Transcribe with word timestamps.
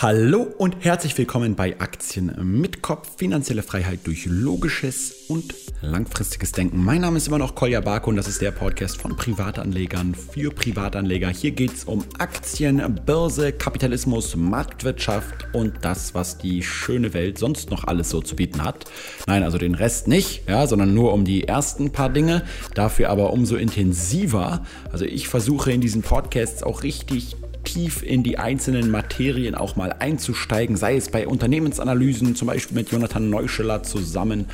Hallo 0.00 0.46
und 0.58 0.84
herzlich 0.84 1.18
willkommen 1.18 1.56
bei 1.56 1.80
Aktien 1.80 2.32
mit 2.40 2.82
Kopf, 2.82 3.16
finanzielle 3.16 3.64
Freiheit 3.64 3.98
durch 4.04 4.26
logisches 4.26 5.24
und 5.26 5.56
langfristiges 5.82 6.52
Denken. 6.52 6.84
Mein 6.84 7.00
Name 7.00 7.16
ist 7.16 7.26
immer 7.26 7.38
noch 7.38 7.56
Kolja 7.56 7.80
Barko 7.80 8.10
und 8.10 8.14
das 8.14 8.28
ist 8.28 8.40
der 8.40 8.52
Podcast 8.52 8.96
von 8.96 9.16
Privatanlegern 9.16 10.14
für 10.14 10.52
Privatanleger. 10.52 11.30
Hier 11.30 11.50
geht 11.50 11.74
es 11.74 11.82
um 11.82 12.04
Aktien, 12.18 12.80
Börse, 13.06 13.50
Kapitalismus, 13.50 14.36
Marktwirtschaft 14.36 15.48
und 15.52 15.74
das, 15.82 16.14
was 16.14 16.38
die 16.38 16.62
schöne 16.62 17.12
Welt 17.12 17.38
sonst 17.38 17.72
noch 17.72 17.82
alles 17.82 18.10
so 18.10 18.20
zu 18.20 18.36
bieten 18.36 18.62
hat. 18.62 18.84
Nein, 19.26 19.42
also 19.42 19.58
den 19.58 19.74
Rest 19.74 20.06
nicht, 20.06 20.48
ja, 20.48 20.68
sondern 20.68 20.94
nur 20.94 21.12
um 21.12 21.24
die 21.24 21.48
ersten 21.48 21.90
paar 21.90 22.08
Dinge, 22.08 22.44
dafür 22.76 23.10
aber 23.10 23.32
umso 23.32 23.56
intensiver. 23.56 24.64
Also 24.92 25.06
ich 25.06 25.26
versuche 25.26 25.72
in 25.72 25.80
diesen 25.80 26.02
Podcasts 26.02 26.62
auch 26.62 26.84
richtig 26.84 27.34
tief 27.72 28.02
in 28.02 28.22
die 28.22 28.38
einzelnen 28.38 28.90
Materien 28.90 29.54
auch 29.54 29.76
mal 29.76 29.92
einzusteigen, 29.92 30.76
sei 30.76 30.96
es 30.96 31.10
bei 31.10 31.26
Unternehmensanalysen, 31.26 32.34
zum 32.34 32.48
Beispiel 32.48 32.76
mit 32.76 32.90
Jonathan 32.90 33.28
Neuscheler 33.28 33.82
zusammen, 33.82 34.46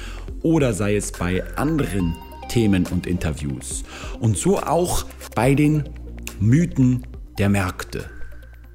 oder 0.43 0.73
sei 0.75 0.97
es 0.97 1.13
bei 1.13 1.45
anderen 1.57 2.17
Themen 2.49 2.87
und 2.87 3.07
Interviews. 3.07 3.85
Und 4.21 4.37
so 4.37 4.59
auch 4.59 5.07
bei 5.35 5.55
den 5.55 5.85
Mythen 6.41 7.07
der 7.39 7.49
Märkte. 7.49 8.05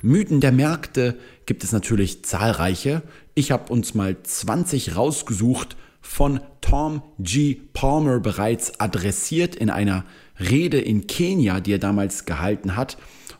Mythen 0.02 0.40
der 0.40 0.54
Märkte 0.54 1.18
gibt 1.46 1.64
es 1.64 1.72
natürlich 1.72 2.24
zahlreiche. 2.24 3.02
Ich 3.36 3.52
habe 3.52 3.72
uns 3.72 3.94
mal 3.94 4.16
20 4.24 4.96
rausgesucht, 4.96 5.76
von 6.02 6.40
Tom 6.62 7.02
G. 7.20 7.56
Palmer 7.74 8.20
bereits 8.20 8.80
adressiert 8.80 9.56
in 9.56 9.70
einer 9.70 10.06
Rede 10.40 10.80
in 10.80 11.08
Kenia, 11.08 11.60
die 11.60 11.74
er 11.74 11.80
damals 11.80 12.24
gehalten 12.26 12.78
hat. 12.78 12.98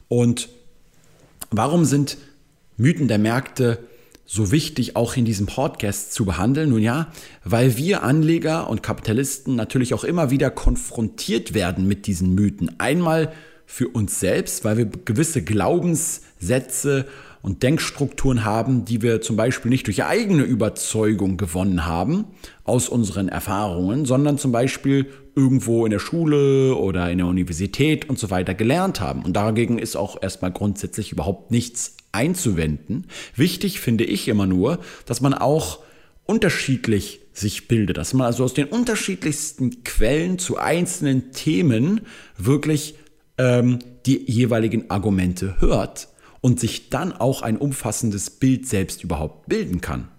Und 0.10 0.50
Warum 1.52 1.86
sind 1.86 2.18
Mythen 2.78 3.08
der 3.08 3.18
Märkte 3.18 3.80
so 4.26 4.52
wichtig 4.52 4.96
auch 4.96 5.18
in 5.18 5.26
diesem 5.26 5.48
Podcast 5.48 6.14
zu 6.14 6.26
behandeln? 6.26 6.70
Nun 6.70 6.82
ja, 6.82 7.12
weil 7.44 7.76
wir 7.76 8.04
Anleger 8.04 8.70
und 8.70 8.84
Kapitalisten 8.84 9.56
natürlich 9.56 9.96
auch 9.96 10.04
immer 10.04 10.30
wieder 10.30 10.52
konfrontiert 10.52 11.56
werden 11.56 11.88
mit 11.88 12.06
diesen 12.06 12.36
Mythen. 12.36 12.80
Einmal 12.80 13.34
für 13.66 13.88
uns 13.88 14.20
selbst, 14.20 14.64
weil 14.64 14.78
wir 14.78 14.86
gewisse 14.86 15.44
Glaubenssätze 15.44 17.08
und 17.42 17.64
Denkstrukturen 17.64 18.46
haben, 18.46 18.86
die 18.86 19.02
wir 19.02 19.22
zum 19.22 19.36
Beispiel 19.36 19.70
nicht 19.70 19.88
durch 19.88 20.04
eigene 20.04 20.44
Überzeugung 20.44 21.38
gewonnen 21.38 21.86
haben 21.86 22.26
aus 22.64 22.90
unseren 22.90 23.30
Erfahrungen, 23.30 24.06
sondern 24.06 24.38
zum 24.38 24.52
Beispiel 24.52 25.08
irgendwo 25.40 25.86
in 25.86 25.92
der 25.92 26.00
Schule 26.00 26.76
oder 26.76 27.10
in 27.10 27.20
der 27.20 27.28
Universität 27.28 28.10
und 28.10 28.20
so 28.20 28.30
weiter 28.30 28.54
gelernt 28.54 29.00
haben. 29.00 29.24
Und 29.24 29.34
dagegen 29.34 29.80
ist 29.80 29.96
auch 29.96 30.22
erstmal 30.22 30.52
grundsätzlich 30.52 31.12
überhaupt 31.12 31.52
nichts 31.52 31.96
einzuwenden. 32.12 33.08
Wichtig 33.36 33.80
finde 33.80 34.04
ich 34.04 34.28
immer 34.28 34.46
nur, 34.46 34.80
dass 35.06 35.22
man 35.22 35.34
auch 35.34 35.80
unterschiedlich 36.26 37.22
sich 37.34 37.68
bildet, 37.68 37.98
dass 37.98 38.14
man 38.14 38.28
also 38.28 38.44
aus 38.44 38.54
den 38.54 38.68
unterschiedlichsten 38.68 39.84
Quellen 39.84 40.38
zu 40.38 40.58
einzelnen 40.58 41.32
Themen 41.32 42.02
wirklich 42.38 42.96
ähm, 43.38 43.80
die 44.06 44.30
jeweiligen 44.30 44.90
Argumente 44.90 45.56
hört 45.60 46.10
und 46.42 46.60
sich 46.60 46.90
dann 46.90 47.14
auch 47.14 47.42
ein 47.42 47.58
umfassendes 47.58 48.30
Bild 48.30 48.68
selbst 48.68 49.04
überhaupt 49.04 49.48
bilden 49.48 49.82
kann. 49.82 50.10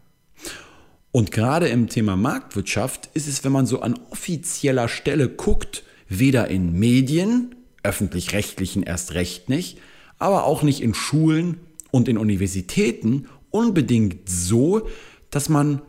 Und 1.12 1.33
gerade 1.33 1.69
im 1.69 1.89
Thema 1.89 2.16
Marktwirtschaft 2.16 3.11
ist 3.14 3.27
es, 3.27 3.42
wenn 3.42 3.53
man 3.53 3.66
so 3.66 3.80
an 3.80 3.98
offizieller 4.11 4.89
Stelle 4.89 5.28
guckt, 5.28 5.83
weder 6.08 6.48
in 6.48 6.72
Medien, 6.78 7.55
öffentlich-rechtlichen 7.83 8.83
erst 8.83 9.14
recht 9.14 9.48
nicht, 9.48 9.78
aber 10.19 10.44
auch 10.44 10.62
nicht 10.62 10.83
in 10.83 10.94
Schulen 10.94 11.58
und 11.91 12.08
in 12.08 12.19
Universitäten 12.19 13.27
unbedingt 13.50 14.28
so, 14.28 14.89
dass 15.30 15.48
man 15.48 15.83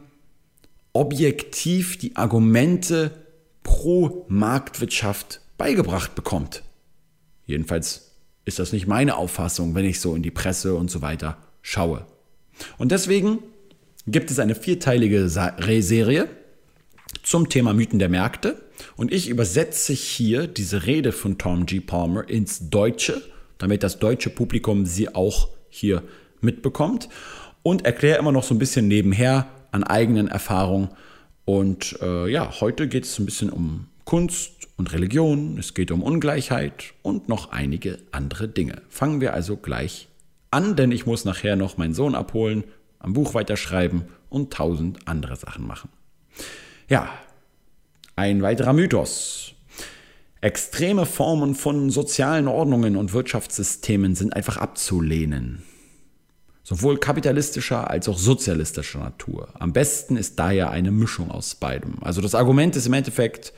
objektiv 0.93 1.97
die 1.97 2.15
Argumente 2.15 3.11
pro 3.63 4.25
Marktwirtschaft 4.27 5.41
beigebracht 5.57 6.15
bekommt. 6.15 6.63
Jedenfalls 7.45 8.11
ist 8.45 8.59
das 8.59 8.71
nicht 8.71 8.87
meine 8.87 9.17
Auffassung, 9.17 9.75
wenn 9.75 9.85
ich 9.85 9.99
so 9.99 10.15
in 10.15 10.23
die 10.23 10.31
Presse 10.31 10.75
und 10.75 10.89
so 10.89 11.01
weiter 11.01 11.37
schaue. 11.61 12.05
Und 12.77 12.91
deswegen 12.91 13.39
gibt 14.11 14.29
es 14.31 14.39
eine 14.39 14.55
vierteilige 14.55 15.29
Serie 15.29 16.27
zum 17.23 17.49
Thema 17.49 17.73
Mythen 17.73 17.99
der 17.99 18.09
Märkte. 18.09 18.61
Und 18.97 19.11
ich 19.11 19.29
übersetze 19.29 19.93
hier 19.93 20.47
diese 20.47 20.85
Rede 20.85 21.11
von 21.11 21.37
Tom 21.37 21.65
G. 21.65 21.79
Palmer 21.79 22.27
ins 22.27 22.69
Deutsche, 22.69 23.21
damit 23.57 23.83
das 23.83 23.99
deutsche 23.99 24.29
Publikum 24.29 24.85
sie 24.85 25.13
auch 25.13 25.49
hier 25.69 26.03
mitbekommt. 26.41 27.09
Und 27.63 27.85
erkläre 27.85 28.17
immer 28.17 28.31
noch 28.31 28.43
so 28.43 28.55
ein 28.55 28.59
bisschen 28.59 28.87
nebenher 28.87 29.47
an 29.71 29.83
eigenen 29.83 30.27
Erfahrungen. 30.27 30.89
Und 31.45 31.97
äh, 32.01 32.27
ja, 32.27 32.59
heute 32.59 32.87
geht 32.87 33.05
es 33.05 33.17
ein 33.19 33.25
bisschen 33.25 33.49
um 33.49 33.87
Kunst 34.03 34.67
und 34.77 34.91
Religion, 34.93 35.57
es 35.59 35.73
geht 35.73 35.91
um 35.91 36.01
Ungleichheit 36.01 36.93
und 37.03 37.29
noch 37.29 37.51
einige 37.51 37.99
andere 38.11 38.47
Dinge. 38.47 38.81
Fangen 38.89 39.21
wir 39.21 39.33
also 39.33 39.57
gleich 39.57 40.07
an, 40.49 40.75
denn 40.75 40.91
ich 40.91 41.05
muss 41.05 41.23
nachher 41.23 41.55
noch 41.55 41.77
meinen 41.77 41.93
Sohn 41.93 42.15
abholen, 42.15 42.63
am 43.01 43.13
Buch 43.13 43.33
weiterschreiben 43.33 44.05
und 44.29 44.53
tausend 44.53 45.07
andere 45.07 45.35
Sachen 45.35 45.65
machen. 45.65 45.89
Ja, 46.87 47.09
ein 48.15 48.41
weiterer 48.41 48.73
Mythos. 48.73 49.53
Extreme 50.41 51.05
Formen 51.05 51.53
von 51.53 51.91
sozialen 51.91 52.47
Ordnungen 52.47 52.95
und 52.95 53.13
Wirtschaftssystemen 53.13 54.15
sind 54.15 54.35
einfach 54.35 54.57
abzulehnen. 54.57 55.63
Sowohl 56.63 56.97
kapitalistischer 56.97 57.89
als 57.89 58.07
auch 58.07 58.17
sozialistischer 58.17 58.99
Natur. 58.99 59.49
Am 59.59 59.73
besten 59.73 60.17
ist 60.17 60.39
daher 60.39 60.71
eine 60.71 60.91
Mischung 60.91 61.29
aus 61.31 61.55
beidem. 61.55 61.95
Also 62.01 62.21
das 62.21 62.35
Argument 62.35 62.75
ist 62.75 62.87
im 62.87 62.93
Endeffekt, 62.93 63.53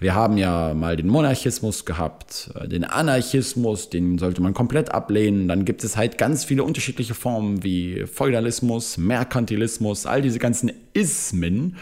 wir 0.00 0.14
haben 0.14 0.38
ja 0.38 0.74
mal 0.74 0.96
den 0.96 1.08
Monarchismus 1.08 1.84
gehabt, 1.84 2.50
äh, 2.54 2.68
den 2.68 2.84
Anarchismus, 2.84 3.90
den 3.90 4.18
sollte 4.18 4.40
man 4.40 4.54
komplett 4.54 4.92
ablehnen. 4.92 5.48
Dann 5.48 5.64
gibt 5.64 5.84
es 5.84 5.96
halt 5.96 6.18
ganz 6.18 6.44
viele 6.44 6.62
unterschiedliche 6.62 7.14
Formen 7.14 7.64
wie 7.64 8.06
Feudalismus, 8.06 8.96
Merkantilismus, 8.96 10.06
all 10.06 10.22
diese 10.22 10.38
ganzen 10.38 10.72
Ismen. 10.94 11.76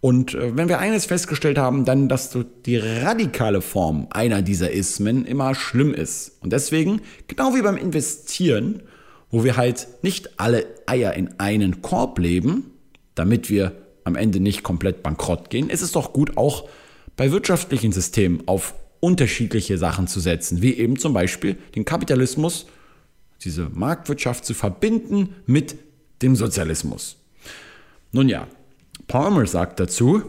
Und 0.00 0.34
äh, 0.34 0.56
wenn 0.56 0.68
wir 0.68 0.78
eines 0.78 1.04
festgestellt 1.06 1.58
haben, 1.58 1.84
dann, 1.84 2.08
dass 2.08 2.36
die 2.64 2.78
radikale 2.78 3.60
Form 3.60 4.06
einer 4.10 4.40
dieser 4.40 4.70
Ismen 4.70 5.26
immer 5.26 5.54
schlimm 5.54 5.92
ist. 5.92 6.38
Und 6.40 6.52
deswegen, 6.52 7.02
genau 7.28 7.54
wie 7.54 7.62
beim 7.62 7.76
Investieren, 7.76 8.82
wo 9.30 9.44
wir 9.44 9.56
halt 9.56 9.86
nicht 10.02 10.40
alle 10.40 10.66
Eier 10.86 11.12
in 11.14 11.38
einen 11.38 11.82
Korb 11.82 12.18
leben, 12.18 12.70
damit 13.14 13.50
wir 13.50 13.72
am 14.04 14.16
Ende 14.16 14.40
nicht 14.40 14.62
komplett 14.62 15.02
bankrott 15.02 15.50
gehen, 15.50 15.68
ist 15.68 15.82
es 15.82 15.92
doch 15.92 16.14
gut, 16.14 16.36
auch 16.38 16.66
bei 17.20 17.32
wirtschaftlichen 17.32 17.92
Systemen 17.92 18.48
auf 18.48 18.72
unterschiedliche 19.00 19.76
Sachen 19.76 20.06
zu 20.06 20.20
setzen, 20.20 20.62
wie 20.62 20.72
eben 20.72 20.98
zum 20.98 21.12
Beispiel 21.12 21.58
den 21.74 21.84
Kapitalismus, 21.84 22.64
diese 23.44 23.68
Marktwirtschaft 23.68 24.46
zu 24.46 24.54
verbinden 24.54 25.34
mit 25.44 25.76
dem 26.22 26.34
Sozialismus. 26.34 27.18
Nun 28.10 28.30
ja, 28.30 28.48
Palmer 29.06 29.44
sagt 29.44 29.80
dazu, 29.80 30.22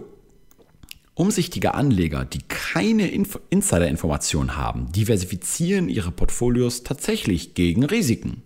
umsichtige 1.14 1.76
Anleger, 1.76 2.26
die 2.26 2.42
keine 2.50 3.10
Insider-Informationen 3.10 4.58
haben, 4.58 4.92
diversifizieren 4.92 5.88
ihre 5.88 6.12
Portfolios 6.12 6.84
tatsächlich 6.84 7.54
gegen 7.54 7.86
Risiken. 7.86 8.44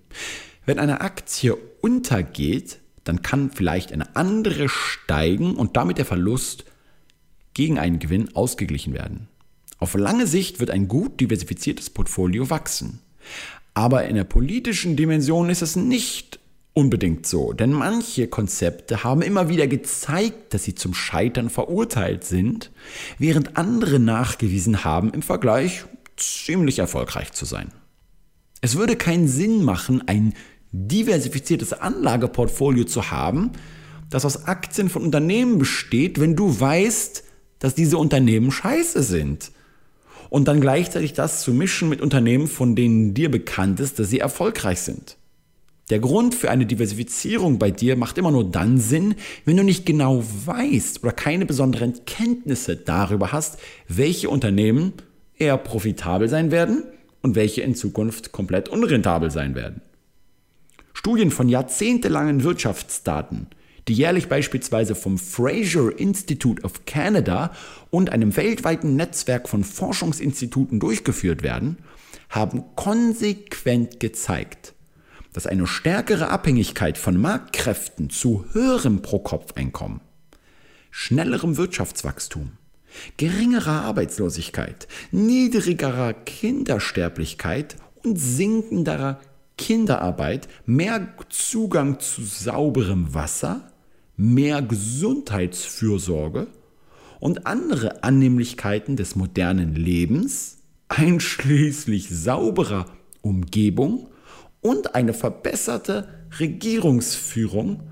Wenn 0.67 0.77
eine 0.77 1.01
Aktie 1.01 1.57
untergeht, 1.81 2.77
dann 3.05 3.23
kann 3.23 3.49
vielleicht 3.49 3.91
eine 3.91 4.15
andere 4.15 4.69
steigen 4.69 5.55
und 5.55 5.77
damit 5.77 5.97
der 5.97 6.05
Verlust 6.05 6.65
gegen 7.55 7.79
einen 7.79 7.97
Gewinn 7.97 8.35
ausgeglichen 8.35 8.93
werden. 8.93 9.27
Auf 9.79 9.95
lange 9.95 10.27
Sicht 10.27 10.59
wird 10.59 10.69
ein 10.69 10.87
gut 10.87 11.19
diversifiziertes 11.19 11.89
Portfolio 11.89 12.51
wachsen. 12.51 12.99
Aber 13.73 14.05
in 14.05 14.15
der 14.15 14.23
politischen 14.23 14.95
Dimension 14.95 15.49
ist 15.49 15.63
es 15.63 15.75
nicht 15.75 16.39
unbedingt 16.73 17.25
so, 17.25 17.53
denn 17.53 17.71
manche 17.71 18.27
Konzepte 18.27 19.03
haben 19.03 19.21
immer 19.21 19.49
wieder 19.49 19.65
gezeigt, 19.67 20.53
dass 20.53 20.65
sie 20.65 20.75
zum 20.75 20.93
Scheitern 20.93 21.49
verurteilt 21.49 22.25
sind, 22.25 22.71
während 23.17 23.57
andere 23.57 23.99
nachgewiesen 23.99 24.83
haben, 24.83 25.11
im 25.13 25.21
Vergleich 25.21 25.85
ziemlich 26.17 26.79
erfolgreich 26.79 27.31
zu 27.31 27.45
sein. 27.45 27.71
Es 28.61 28.75
würde 28.75 28.95
keinen 28.95 29.27
Sinn 29.27 29.63
machen, 29.63 30.07
ein 30.07 30.33
diversifiziertes 30.71 31.73
Anlageportfolio 31.73 32.83
zu 32.83 33.11
haben, 33.11 33.51
das 34.09 34.25
aus 34.25 34.45
Aktien 34.45 34.89
von 34.89 35.03
Unternehmen 35.03 35.57
besteht, 35.57 36.19
wenn 36.19 36.35
du 36.35 36.59
weißt, 36.59 37.24
dass 37.59 37.75
diese 37.75 37.97
Unternehmen 37.97 38.51
scheiße 38.51 39.03
sind. 39.03 39.51
Und 40.29 40.47
dann 40.47 40.61
gleichzeitig 40.61 41.13
das 41.13 41.41
zu 41.41 41.53
mischen 41.53 41.89
mit 41.89 42.01
Unternehmen, 42.01 42.47
von 42.47 42.75
denen 42.75 43.13
dir 43.13 43.29
bekannt 43.29 43.79
ist, 43.79 43.99
dass 43.99 44.09
sie 44.09 44.19
erfolgreich 44.19 44.79
sind. 44.79 45.17
Der 45.91 45.99
Grund 45.99 46.33
für 46.33 46.49
eine 46.49 46.65
Diversifizierung 46.65 47.59
bei 47.59 47.69
dir 47.69 47.95
macht 47.95 48.17
immer 48.17 48.31
nur 48.31 48.43
dann 48.43 48.79
Sinn, 48.79 49.15
wenn 49.45 49.55
du 49.55 49.63
nicht 49.63 49.85
genau 49.85 50.23
weißt 50.45 51.03
oder 51.03 51.11
keine 51.11 51.45
besonderen 51.45 52.05
Kenntnisse 52.05 52.75
darüber 52.75 53.31
hast, 53.31 53.59
welche 53.87 54.29
Unternehmen 54.31 54.93
eher 55.37 55.57
profitabel 55.57 56.27
sein 56.27 56.49
werden 56.49 56.83
und 57.21 57.35
welche 57.35 57.61
in 57.61 57.75
Zukunft 57.75 58.31
komplett 58.31 58.67
unrentabel 58.67 59.29
sein 59.29 59.53
werden. 59.53 59.81
Studien 60.93 61.29
von 61.29 61.49
jahrzehntelangen 61.49 62.43
Wirtschaftsdaten, 62.43 63.47
die 63.87 63.93
jährlich 63.93 64.27
beispielsweise 64.27 64.95
vom 64.95 65.17
Fraser 65.17 65.97
Institute 65.97 66.63
of 66.63 66.85
Canada 66.85 67.51
und 67.91 68.11
einem 68.11 68.35
weltweiten 68.35 68.95
Netzwerk 68.95 69.47
von 69.47 69.63
Forschungsinstituten 69.63 70.79
durchgeführt 70.79 71.43
werden, 71.43 71.77
haben 72.29 72.63
konsequent 72.75 73.99
gezeigt, 73.99 74.73
dass 75.33 75.45
eine 75.45 75.67
stärkere 75.67 76.29
Abhängigkeit 76.29 76.97
von 76.97 77.19
Marktkräften 77.19 78.09
zu 78.09 78.45
höherem 78.53 79.01
Pro-Kopf-Einkommen, 79.01 80.01
schnellerem 80.89 81.57
Wirtschaftswachstum, 81.57 82.53
geringerer 83.17 83.83
Arbeitslosigkeit, 83.83 84.87
niedrigerer 85.11 86.13
Kindersterblichkeit 86.13 87.75
und 88.03 88.17
sinkenderer 88.17 89.19
Kinderarbeit, 89.57 90.47
mehr 90.65 91.07
Zugang 91.29 91.99
zu 91.99 92.23
sauberem 92.23 93.13
Wasser, 93.13 93.71
mehr 94.17 94.61
Gesundheitsfürsorge 94.61 96.47
und 97.19 97.47
andere 97.47 98.03
Annehmlichkeiten 98.03 98.95
des 98.95 99.15
modernen 99.15 99.75
Lebens, 99.75 100.57
einschließlich 100.87 102.09
sauberer 102.09 102.85
Umgebung 103.21 104.09
und 104.61 104.95
eine 104.95 105.13
verbesserte 105.13 106.07
Regierungsführung 106.39 107.83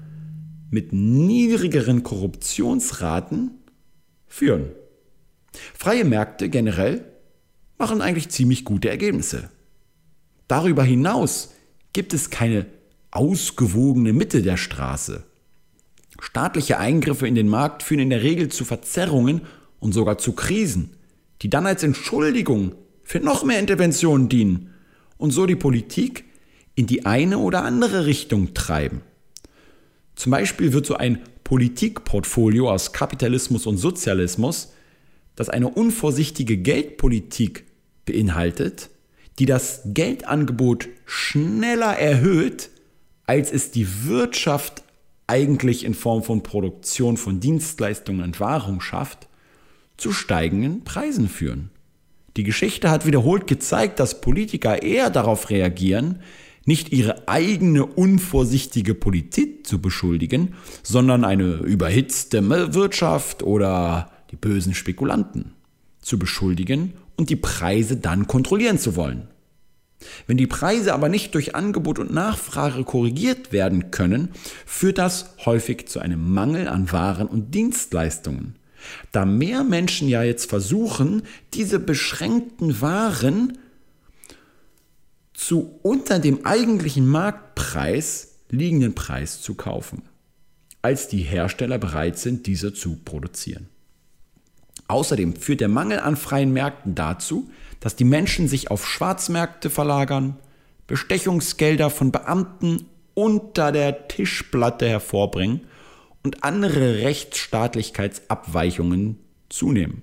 mit 0.70 0.92
niedrigeren 0.94 2.04
Korruptionsraten 2.04 3.52
führen. 4.28 4.72
Freie 5.74 6.06
Märkte 6.06 6.50
generell 6.50 7.06
machen 7.78 8.02
eigentlich 8.02 8.30
ziemlich 8.30 8.66
gute 8.66 8.90
Ergebnisse. 8.90 9.50
Darüber 10.48 10.84
hinaus 10.84 11.54
gibt 11.94 12.14
es 12.14 12.30
keine 12.30 12.66
ausgewogene 13.12 14.14
Mitte 14.14 14.42
der 14.42 14.58
Straße. 14.58 15.24
Staatliche 16.24 16.80
Eingriffe 16.80 17.28
in 17.28 17.36
den 17.36 17.50
Markt 17.50 17.84
führen 17.84 18.00
in 18.00 18.10
der 18.10 18.24
Regel 18.24 18.48
zu 18.48 18.64
Verzerrungen 18.64 19.42
und 19.82 19.92
sogar 19.92 20.18
zu 20.18 20.32
Krisen, 20.32 20.92
die 21.42 21.50
dann 21.50 21.68
als 21.68 21.84
Entschuldigung 21.84 22.76
für 23.04 23.20
noch 23.20 23.44
mehr 23.44 23.60
Interventionen 23.60 24.30
dienen 24.30 24.70
und 25.18 25.32
so 25.32 25.46
die 25.46 25.58
Politik 25.58 26.24
in 26.76 26.88
die 26.88 27.06
eine 27.06 27.40
oder 27.40 27.66
andere 27.66 28.06
Richtung 28.06 28.54
treiben. 28.54 29.02
Zum 30.16 30.32
Beispiel 30.32 30.72
wird 30.72 30.86
so 30.86 30.96
ein 30.96 31.22
Politikportfolio 31.44 32.72
aus 32.72 32.94
Kapitalismus 32.94 33.68
und 33.68 33.76
Sozialismus, 33.78 34.72
das 35.36 35.50
eine 35.50 35.68
unvorsichtige 35.68 36.56
Geldpolitik 36.56 37.66
beinhaltet, 38.06 38.90
die 39.40 39.46
das 39.46 39.82
Geldangebot 39.88 40.88
schneller 41.06 41.98
erhöht, 41.98 42.70
als 43.26 43.52
es 43.52 43.72
die 43.72 44.06
Wirtschaft 44.06 44.83
eigentlich 45.28 45.86
in 45.86 45.94
Form 45.94 46.24
von 46.24 46.44
Produktion 46.44 47.18
von 47.18 47.40
Dienstleistungen 47.40 48.24
und 48.24 48.40
Wahrung 48.40 48.82
schafft, 48.82 49.28
zu 49.98 50.12
steigenden 50.12 50.84
Preisen 50.84 51.30
führen. 51.30 51.70
Die 52.36 52.44
Geschichte 52.44 52.90
hat 52.90 53.06
wiederholt 53.06 53.48
gezeigt, 53.48 54.00
dass 54.00 54.22
Politiker 54.22 54.82
eher 54.82 55.10
darauf 55.10 55.50
reagieren, 55.50 56.20
nicht 56.66 56.92
ihre 56.92 57.28
eigene 57.28 57.86
unvorsichtige 57.86 58.96
Politik 58.96 59.68
zu 59.68 59.82
beschuldigen, 59.82 60.56
sondern 60.82 61.26
eine 61.26 61.58
überhitzte 61.58 62.50
Wirtschaft 62.74 63.44
oder 63.44 64.10
die 64.32 64.38
bösen 64.38 64.74
Spekulanten 64.74 65.54
zu 66.02 66.18
beschuldigen 66.18 66.94
und 67.18 67.30
die 67.30 67.36
Preise 67.36 67.98
dann 67.98 68.28
kontrollieren 68.28 68.80
zu 68.80 68.96
wollen. 68.96 69.28
Wenn 70.28 70.38
die 70.38 70.48
Preise 70.48 70.94
aber 70.94 71.10
nicht 71.10 71.36
durch 71.36 71.56
Angebot 71.56 72.00
und 72.00 72.14
Nachfrage 72.14 72.84
korrigiert 72.84 73.52
werden 73.52 73.92
können, 73.92 74.30
führt 74.66 74.98
das 74.98 75.36
häufig 75.46 75.88
zu 75.88 76.00
einem 76.00 76.34
Mangel 76.34 76.68
an 76.68 76.92
Waren 76.92 77.28
und 77.28 77.54
Dienstleistungen. 77.54 78.56
Da 79.12 79.26
mehr 79.26 79.64
Menschen 79.64 80.10
ja 80.10 80.24
jetzt 80.24 80.50
versuchen, 80.50 81.24
diese 81.54 81.80
beschränkten 81.80 82.82
Waren 82.82 83.58
zu 85.34 85.80
unter 85.82 86.20
dem 86.20 86.46
eigentlichen 86.46 87.08
Marktpreis 87.08 88.40
liegenden 88.50 88.94
Preis 88.94 89.42
zu 89.42 89.56
kaufen, 89.56 90.04
als 90.82 91.08
die 91.08 91.22
Hersteller 91.22 91.80
bereit 91.80 92.18
sind, 92.18 92.46
diese 92.46 92.74
zu 92.74 92.98
produzieren. 93.04 93.68
Außerdem 94.88 95.36
führt 95.36 95.62
der 95.62 95.70
Mangel 95.70 96.00
an 96.00 96.16
freien 96.16 96.54
Märkten 96.54 96.94
dazu, 96.94 97.50
dass 97.84 97.96
die 97.98 98.06
Menschen 98.06 98.48
sich 98.48 98.72
auf 98.72 98.88
Schwarzmärkte 98.88 99.70
verlagern, 99.70 100.38
Bestechungsgelder 100.88 101.90
von 101.90 102.14
Beamten 102.14 102.86
unter 103.14 103.74
der 103.74 104.08
Tischplatte 104.08 104.88
hervorbringen 104.88 105.68
und 106.24 106.46
andere 106.46 107.00
Rechtsstaatlichkeitsabweichungen 107.00 109.20
zunehmen. 109.50 110.02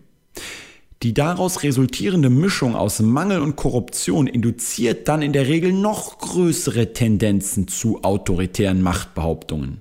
Die 1.02 1.14
daraus 1.14 1.62
resultierende 1.62 2.28
Mischung 2.28 2.76
aus 2.76 3.00
Mangel 3.00 3.40
und 3.40 3.56
Korruption 3.56 4.26
induziert 4.26 5.08
dann 5.08 5.22
in 5.22 5.32
der 5.32 5.48
Regel 5.48 5.72
noch 5.72 6.18
größere 6.18 6.92
Tendenzen 6.92 7.66
zu 7.66 8.02
autoritären 8.02 8.82
Machtbehauptungen. 8.82 9.80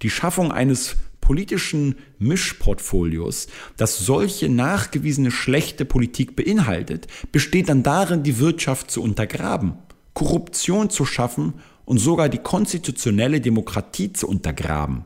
Die 0.00 0.08
Schaffung 0.08 0.50
eines 0.50 0.96
politischen 1.28 1.96
Mischportfolios, 2.18 3.48
das 3.76 3.98
solche 3.98 4.48
nachgewiesene 4.48 5.30
schlechte 5.30 5.84
Politik 5.84 6.36
beinhaltet, 6.36 7.06
besteht 7.32 7.68
dann 7.68 7.82
darin, 7.82 8.22
die 8.22 8.38
Wirtschaft 8.38 8.90
zu 8.90 9.02
untergraben, 9.02 9.74
Korruption 10.14 10.88
zu 10.88 11.04
schaffen 11.04 11.60
und 11.84 11.98
sogar 11.98 12.30
die 12.30 12.38
konstitutionelle 12.38 13.42
Demokratie 13.42 14.10
zu 14.14 14.26
untergraben. 14.26 15.04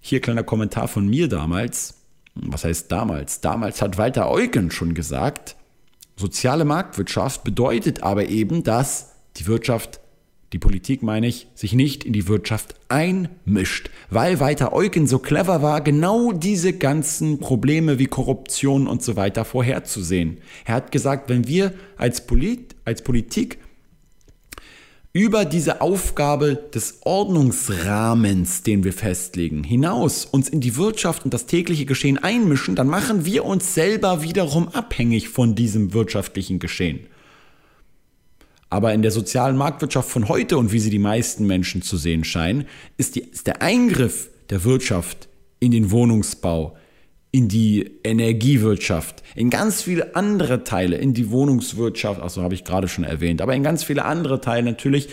Hier 0.00 0.22
kleiner 0.22 0.44
Kommentar 0.44 0.88
von 0.88 1.06
mir 1.06 1.28
damals 1.28 2.00
was 2.34 2.64
heißt 2.64 2.90
damals? 2.90 3.42
Damals 3.42 3.82
hat 3.82 3.98
Walter 3.98 4.30
Eugen 4.30 4.70
schon 4.70 4.94
gesagt, 4.94 5.56
soziale 6.16 6.64
Marktwirtschaft 6.64 7.44
bedeutet 7.44 8.02
aber 8.02 8.30
eben, 8.30 8.62
dass 8.62 9.12
die 9.36 9.46
Wirtschaft, 9.46 10.00
die 10.52 10.58
Politik 10.58 11.02
meine 11.02 11.28
ich, 11.28 11.46
sich 11.54 11.74
nicht 11.74 12.04
in 12.04 12.12
die 12.12 12.26
Wirtschaft 12.26 12.74
einmischt, 12.88 13.90
weil 14.10 14.40
Walter 14.40 14.72
Eugen 14.72 15.06
so 15.06 15.20
clever 15.20 15.62
war, 15.62 15.80
genau 15.80 16.32
diese 16.32 16.72
ganzen 16.72 17.38
Probleme 17.38 17.98
wie 17.98 18.06
Korruption 18.06 18.88
und 18.88 19.02
so 19.02 19.14
weiter 19.14 19.44
vorherzusehen. 19.44 20.38
Er 20.64 20.74
hat 20.74 20.90
gesagt, 20.90 21.28
wenn 21.28 21.46
wir 21.46 21.72
als, 21.96 22.26
Polit, 22.26 22.74
als 22.84 23.02
Politik 23.02 23.58
über 25.12 25.44
diese 25.44 25.80
Aufgabe 25.80 26.54
des 26.72 27.00
Ordnungsrahmens, 27.02 28.62
den 28.62 28.84
wir 28.84 28.92
festlegen, 28.92 29.64
hinaus 29.64 30.24
uns 30.24 30.48
in 30.48 30.60
die 30.60 30.76
Wirtschaft 30.76 31.24
und 31.24 31.34
das 31.34 31.46
tägliche 31.46 31.84
Geschehen 31.84 32.18
einmischen, 32.18 32.76
dann 32.76 32.86
machen 32.86 33.24
wir 33.24 33.44
uns 33.44 33.74
selber 33.74 34.22
wiederum 34.22 34.68
abhängig 34.68 35.28
von 35.28 35.56
diesem 35.56 35.92
wirtschaftlichen 35.92 36.60
Geschehen. 36.60 37.06
Aber 38.70 38.94
in 38.94 39.02
der 39.02 39.10
sozialen 39.10 39.56
Marktwirtschaft 39.56 40.08
von 40.08 40.28
heute 40.28 40.56
und 40.56 40.72
wie 40.72 40.78
sie 40.78 40.90
die 40.90 41.00
meisten 41.00 41.46
Menschen 41.46 41.82
zu 41.82 41.96
sehen 41.96 42.24
scheinen, 42.24 42.66
ist, 42.96 43.16
die, 43.16 43.20
ist 43.20 43.48
der 43.48 43.62
Eingriff 43.62 44.30
der 44.48 44.64
Wirtschaft 44.64 45.28
in 45.58 45.72
den 45.72 45.90
Wohnungsbau, 45.90 46.76
in 47.32 47.48
die 47.48 47.98
Energiewirtschaft, 48.04 49.22
in 49.34 49.50
ganz 49.50 49.82
viele 49.82 50.16
andere 50.16 50.64
Teile, 50.64 50.96
in 50.96 51.14
die 51.14 51.30
Wohnungswirtschaft, 51.30 52.20
also 52.20 52.42
habe 52.42 52.54
ich 52.54 52.64
gerade 52.64 52.88
schon 52.88 53.04
erwähnt, 53.04 53.42
aber 53.42 53.54
in 53.54 53.62
ganz 53.62 53.84
viele 53.84 54.04
andere 54.04 54.40
Teile 54.40 54.64
natürlich 54.64 55.08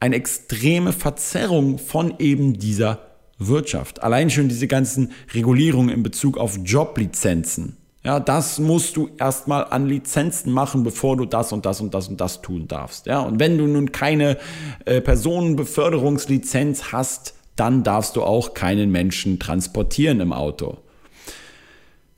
eine 0.00 0.16
extreme 0.16 0.92
Verzerrung 0.92 1.78
von 1.78 2.14
eben 2.18 2.58
dieser 2.58 3.12
Wirtschaft. 3.38 4.02
Allein 4.02 4.30
schon 4.30 4.48
diese 4.48 4.66
ganzen 4.66 5.12
Regulierungen 5.32 5.90
in 5.90 6.02
Bezug 6.02 6.38
auf 6.38 6.58
Joblizenzen. 6.64 7.76
Ja, 8.04 8.18
das 8.18 8.58
musst 8.58 8.96
du 8.96 9.10
erstmal 9.16 9.66
an 9.66 9.86
Lizenzen 9.86 10.52
machen, 10.52 10.82
bevor 10.82 11.16
du 11.16 11.24
das 11.24 11.52
und 11.52 11.64
das 11.66 11.80
und 11.80 11.94
das 11.94 12.08
und 12.08 12.20
das 12.20 12.42
tun 12.42 12.66
darfst. 12.66 13.06
Ja, 13.06 13.20
und 13.20 13.38
wenn 13.38 13.58
du 13.58 13.66
nun 13.66 13.92
keine 13.92 14.38
äh, 14.84 15.00
Personenbeförderungslizenz 15.00 16.90
hast, 16.90 17.34
dann 17.54 17.84
darfst 17.84 18.16
du 18.16 18.22
auch 18.22 18.54
keinen 18.54 18.90
Menschen 18.90 19.38
transportieren 19.38 20.20
im 20.20 20.32
Auto. 20.32 20.78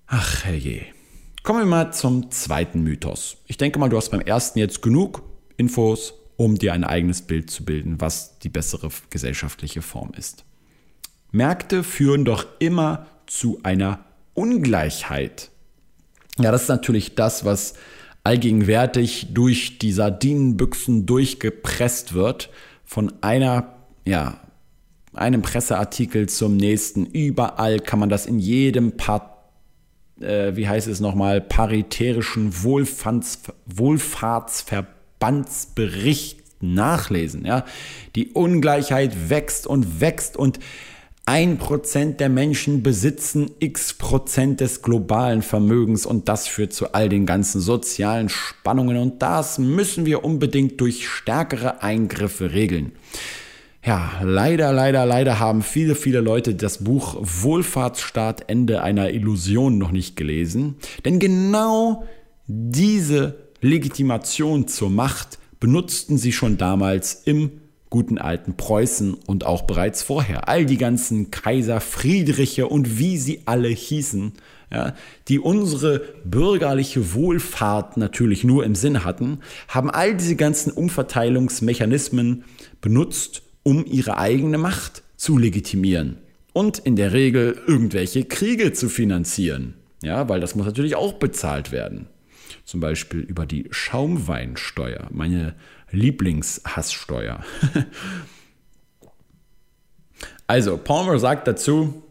Ach 0.07 0.45
herrje. 0.45 0.87
Kommen 1.43 1.59
wir 1.59 1.67
mal 1.67 1.93
zum 1.93 2.31
zweiten 2.31 2.83
Mythos. 2.83 3.37
Ich 3.47 3.59
denke 3.59 3.79
mal, 3.79 3.91
du 3.91 3.99
hast 3.99 4.11
beim 4.11 4.23
ersten 4.23 4.59
jetzt 4.59 4.81
genug 4.81 5.23
Infos, 5.59 6.15
um 6.37 6.57
dir 6.57 6.73
ein 6.73 6.85
eigenes 6.85 7.23
Bild 7.23 7.51
zu 7.51 7.65
bilden, 7.65 8.01
was 8.01 8.39
die 8.39 8.49
bessere 8.49 8.89
gesellschaftliche 9.11 9.83
Form 9.83 10.13
ist. 10.17 10.45
Märkte 11.33 11.85
führen 11.85 12.25
doch 12.25 12.47
immer 12.61 13.07
zu 13.27 13.61
einer 13.63 14.05
Ungleichheit. 14.33 15.51
Ja, 16.39 16.51
das 16.51 16.63
ist 16.63 16.69
natürlich 16.69 17.15
das, 17.15 17.45
was 17.45 17.75
allgegenwärtig 18.25 19.29
durch 19.33 19.79
die 19.79 19.93
Sardinenbüchsen 19.93 21.07
durchgepresst 21.07 22.15
wird, 22.15 22.51
von 22.85 23.13
einer, 23.21 23.75
ja, 24.05 24.41
einem 25.13 25.43
Presseartikel 25.43 26.29
zum 26.29 26.57
nächsten. 26.57 27.07
Überall 27.07 27.81
kann 27.81 27.99
man 27.99 28.09
das 28.09 28.27
in 28.27 28.39
jedem 28.39 28.97
Part 28.97 29.35
äh, 30.21 30.55
wie 30.57 30.69
heißt 30.69 30.89
es 30.89 31.01
nochmal, 31.01 31.41
paritätischen 31.41 32.63
Wohlfahrts, 32.63 33.41
Wohlfahrtsverbandsbericht 33.67 36.41
nachlesen. 36.61 37.45
Ja? 37.45 37.65
Die 38.15 38.29
Ungleichheit 38.29 39.29
wächst 39.29 39.67
und 39.67 40.01
wächst 40.01 40.37
und 40.37 40.61
ein 41.27 41.57
Prozent 41.57 42.21
der 42.21 42.29
Menschen 42.29 42.83
besitzen 42.83 43.51
x 43.59 43.95
Prozent 43.95 44.61
des 44.61 44.83
globalen 44.83 45.41
Vermögens 45.41 46.05
und 46.05 46.29
das 46.29 46.47
führt 46.47 46.75
zu 46.75 46.93
all 46.93 47.09
den 47.09 47.25
ganzen 47.25 47.63
sozialen 47.63 48.29
Spannungen 48.29 48.99
und 48.99 49.23
das 49.23 49.59
müssen 49.59 50.05
wir 50.05 50.23
unbedingt 50.23 50.81
durch 50.81 51.09
stärkere 51.09 51.83
Eingriffe 51.83 52.53
regeln. 52.53 52.93
Ja, 53.83 54.13
leider, 54.23 54.73
leider, 54.73 55.07
leider 55.07 55.39
haben 55.39 55.63
viele, 55.63 55.95
viele 55.95 56.21
Leute 56.21 56.55
das 56.55 56.85
Buch 56.85 57.17
Wohlfahrtsstaat 57.21 58.49
Ende 58.49 58.83
einer 58.83 59.11
Illusion 59.11 59.79
noch 59.79 59.93
nicht 59.93 60.17
gelesen, 60.17 60.77
denn 61.07 61.19
genau 61.19 62.05
diese 62.47 63.37
Legitimation 63.63 64.69
zur 64.69 64.91
Macht 64.91 65.39
benutzten 65.59 66.19
sie 66.19 66.33
schon 66.33 66.59
damals 66.59 67.23
im 67.25 67.63
guten 67.95 68.19
alten 68.19 68.57
Preußen 68.57 69.15
und 69.15 69.47
auch 69.47 69.63
bereits 69.63 70.03
vorher. 70.03 70.49
All 70.49 70.67
die 70.67 70.79
ganzen 70.79 71.31
Kaiser 71.31 71.81
Friedriche 71.81 72.67
und 72.67 72.99
wie 72.99 73.19
sie 73.19 73.43
alle 73.45 73.69
hießen, 73.69 74.33
ja, 74.73 74.97
die 75.29 75.39
unsere 75.39 76.01
bürgerliche 76.25 77.15
Wohlfahrt 77.15 77.97
natürlich 77.97 78.43
nur 78.43 78.65
im 78.65 78.75
Sinn 78.75 79.05
hatten, 79.05 79.39
haben 79.69 79.93
all 79.93 80.17
diese 80.17 80.35
ganzen 80.35 80.73
Umverteilungsmechanismen 80.73 82.43
benutzt, 82.81 83.43
um 83.63 83.87
ihre 83.87 84.19
eigene 84.19 84.59
Macht 84.59 85.05
zu 85.17 85.39
legitimieren 85.39 86.17
und 86.53 86.81
in 86.81 86.97
der 86.97 87.13
Regel 87.13 87.57
irgendwelche 87.69 88.25
Kriege 88.25 88.73
zu 88.73 88.89
finanzieren. 88.89 89.75
Ja, 90.03 90.29
weil 90.29 90.41
das 90.41 90.57
muss 90.57 90.67
natürlich 90.67 90.97
auch 90.97 91.13
bezahlt 91.13 91.71
werden. 91.71 92.09
Zum 92.65 92.81
Beispiel 92.81 93.21
über 93.21 93.47
die 93.47 93.69
Schaumweinsteuer, 93.71 95.07
meine 95.13 95.55
Lieblingshasssteuer. 95.95 97.45
also, 100.47 100.77
Palmer 100.77 101.19
sagt 101.19 101.49
dazu, 101.49 102.03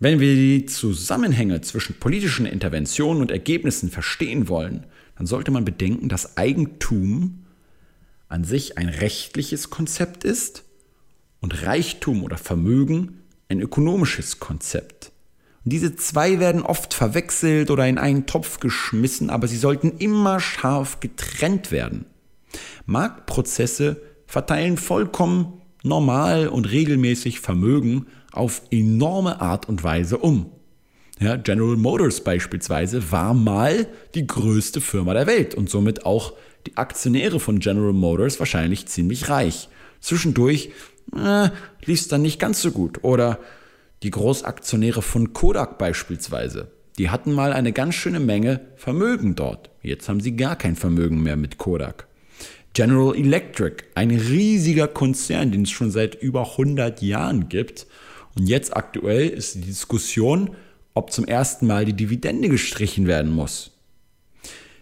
wenn 0.00 0.20
wir 0.20 0.34
die 0.34 0.66
Zusammenhänge 0.66 1.60
zwischen 1.60 1.98
politischen 1.98 2.46
Interventionen 2.46 3.20
und 3.20 3.30
Ergebnissen 3.30 3.90
verstehen 3.90 4.48
wollen, 4.48 4.86
dann 5.16 5.26
sollte 5.26 5.50
man 5.50 5.64
bedenken, 5.64 6.08
dass 6.08 6.36
Eigentum 6.36 7.44
an 8.28 8.44
sich 8.44 8.78
ein 8.78 8.88
rechtliches 8.88 9.70
Konzept 9.70 10.22
ist 10.22 10.64
und 11.40 11.64
Reichtum 11.64 12.22
oder 12.22 12.36
Vermögen 12.36 13.22
ein 13.48 13.60
ökonomisches 13.60 14.38
Konzept. 14.38 15.10
Und 15.64 15.72
diese 15.72 15.96
zwei 15.96 16.40
werden 16.40 16.62
oft 16.62 16.94
verwechselt 16.94 17.70
oder 17.70 17.86
in 17.86 17.98
einen 17.98 18.26
Topf 18.26 18.60
geschmissen, 18.60 19.30
aber 19.30 19.48
sie 19.48 19.56
sollten 19.56 19.98
immer 19.98 20.40
scharf 20.40 21.00
getrennt 21.00 21.72
werden. 21.72 22.06
Marktprozesse 22.86 24.00
verteilen 24.26 24.76
vollkommen 24.76 25.60
normal 25.82 26.48
und 26.48 26.70
regelmäßig 26.70 27.40
Vermögen 27.40 28.06
auf 28.32 28.62
enorme 28.70 29.40
Art 29.40 29.68
und 29.68 29.82
Weise 29.84 30.18
um. 30.18 30.50
Ja, 31.20 31.36
General 31.36 31.76
Motors 31.76 32.22
beispielsweise 32.22 33.10
war 33.10 33.34
mal 33.34 33.88
die 34.14 34.26
größte 34.26 34.80
Firma 34.80 35.14
der 35.14 35.26
Welt 35.26 35.54
und 35.54 35.68
somit 35.68 36.06
auch 36.06 36.34
die 36.66 36.76
Aktionäre 36.76 37.40
von 37.40 37.58
General 37.58 37.92
Motors 37.92 38.38
wahrscheinlich 38.38 38.86
ziemlich 38.86 39.28
reich. 39.28 39.68
Zwischendurch 40.00 40.70
äh, 41.16 41.48
lief 41.84 42.00
es 42.00 42.08
dann 42.08 42.22
nicht 42.22 42.38
ganz 42.38 42.62
so 42.62 42.70
gut. 42.70 43.02
Oder 43.02 43.40
die 44.02 44.10
Großaktionäre 44.10 45.02
von 45.02 45.32
Kodak 45.32 45.78
beispielsweise. 45.78 46.70
Die 46.98 47.10
hatten 47.10 47.32
mal 47.32 47.52
eine 47.52 47.72
ganz 47.72 47.94
schöne 47.94 48.20
Menge 48.20 48.60
Vermögen 48.76 49.34
dort. 49.34 49.70
Jetzt 49.82 50.08
haben 50.08 50.20
sie 50.20 50.36
gar 50.36 50.56
kein 50.56 50.76
Vermögen 50.76 51.22
mehr 51.22 51.36
mit 51.36 51.58
Kodak. 51.58 52.06
General 52.74 53.16
Electric, 53.16 53.84
ein 53.94 54.10
riesiger 54.10 54.88
Konzern, 54.88 55.50
den 55.50 55.62
es 55.62 55.70
schon 55.70 55.90
seit 55.90 56.14
über 56.16 56.52
100 56.52 57.02
Jahren 57.02 57.48
gibt. 57.48 57.86
Und 58.36 58.48
jetzt 58.48 58.76
aktuell 58.76 59.28
ist 59.28 59.56
die 59.56 59.62
Diskussion, 59.62 60.50
ob 60.94 61.12
zum 61.12 61.24
ersten 61.24 61.66
Mal 61.66 61.84
die 61.84 61.92
Dividende 61.92 62.48
gestrichen 62.48 63.06
werden 63.06 63.32
muss. 63.32 63.72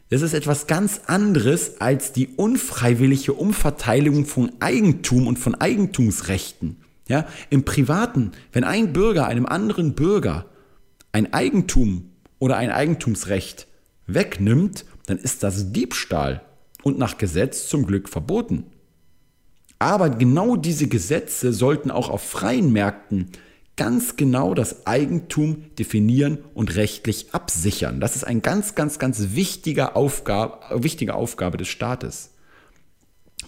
Das 0.09 0.23
ist 0.23 0.35
etwas 0.35 0.67
ganz 0.67 1.01
anderes 1.07 1.81
als 1.81 2.13
die 2.13 2.29
unfreiwillige 2.29 3.33
Umverteilung 3.33 4.25
von 4.25 4.53
Eigentum 4.61 5.27
und 5.27 5.39
von 5.39 5.55
Eigentumsrechten. 5.55 6.77
Ja, 7.09 7.27
im 7.51 7.65
Privaten, 7.65 8.33
wenn 8.53 8.65
ein 8.65 8.93
Bürger 8.93 9.27
einem 9.27 9.47
anderen 9.47 9.95
Bürger 9.95 10.47
ein 11.13 11.33
Eigentum 11.33 12.11
oder 12.39 12.57
ein 12.57 12.71
Eigentumsrecht 12.71 13.69
wegnimmt, 14.07 14.85
dann 15.07 15.19
ist 15.19 15.43
das 15.43 15.73
Diebstahl 15.73 16.43
und 16.83 16.99
nach 16.99 17.17
Gesetz 17.17 17.69
zum 17.69 17.87
Glück 17.87 18.09
verboten. 18.09 18.65
Aber 19.79 20.11
genau 20.11 20.57
diese 20.57 20.89
Gesetze 20.89 21.53
sollten 21.53 21.91
auch 21.91 22.09
auf 22.09 22.23
freien 22.23 22.73
Märkten 22.73 23.31
ganz 23.77 24.17
genau 24.17 24.55
das 24.55 24.87
Eigentum 24.87 25.65
definieren 25.79 26.39
und 26.55 26.77
rechtlich 26.77 27.35
absichern. 27.35 28.01
Das 28.01 28.17
ist 28.17 28.25
eine 28.25 28.41
ganz, 28.41 28.75
ganz, 28.75 28.99
ganz 28.99 29.35
wichtige 29.35 29.95
Aufgabe, 29.97 30.83
wichtige 30.83 31.15
Aufgabe 31.15 31.59
des 31.59 31.69
Staates. 31.69 32.31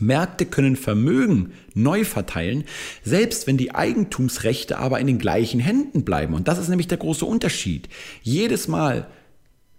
Märkte 0.00 0.46
können 0.46 0.76
Vermögen 0.76 1.52
neu 1.74 2.04
verteilen, 2.04 2.64
selbst 3.04 3.46
wenn 3.46 3.56
die 3.56 3.74
Eigentumsrechte 3.74 4.78
aber 4.78 5.00
in 5.00 5.06
den 5.06 5.18
gleichen 5.18 5.60
Händen 5.60 6.04
bleiben. 6.04 6.34
Und 6.34 6.48
das 6.48 6.58
ist 6.58 6.68
nämlich 6.68 6.88
der 6.88 6.98
große 6.98 7.24
Unterschied. 7.24 7.88
Jedes 8.22 8.68
Mal, 8.68 9.06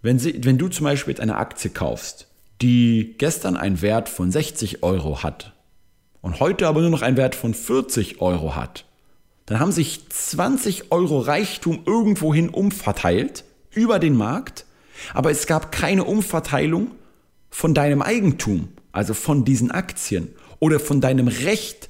wenn, 0.01 0.19
sie, 0.19 0.43
wenn 0.43 0.57
du 0.57 0.67
zum 0.67 0.85
Beispiel 0.85 1.11
jetzt 1.11 1.21
eine 1.21 1.37
Aktie 1.37 1.69
kaufst, 1.69 2.27
die 2.61 3.15
gestern 3.17 3.57
einen 3.57 3.81
Wert 3.81 4.09
von 4.09 4.31
60 4.31 4.83
Euro 4.83 5.23
hat 5.23 5.53
und 6.21 6.39
heute 6.39 6.67
aber 6.67 6.81
nur 6.81 6.89
noch 6.89 7.01
einen 7.01 7.17
Wert 7.17 7.35
von 7.35 7.53
40 7.53 8.21
Euro 8.21 8.55
hat, 8.55 8.85
dann 9.45 9.59
haben 9.59 9.71
sich 9.71 10.07
20 10.09 10.91
Euro 10.91 11.19
Reichtum 11.19 11.81
irgendwohin 11.85 12.49
umverteilt 12.49 13.43
über 13.71 13.99
den 13.99 14.15
Markt, 14.15 14.65
aber 15.13 15.31
es 15.31 15.47
gab 15.47 15.71
keine 15.71 16.03
Umverteilung 16.03 16.91
von 17.49 17.73
deinem 17.73 18.01
Eigentum 18.01 18.69
also 18.91 19.13
von 19.13 19.45
diesen 19.45 19.71
Aktien 19.71 20.29
oder 20.59 20.79
von 20.79 21.01
deinem 21.01 21.27
Recht 21.27 21.89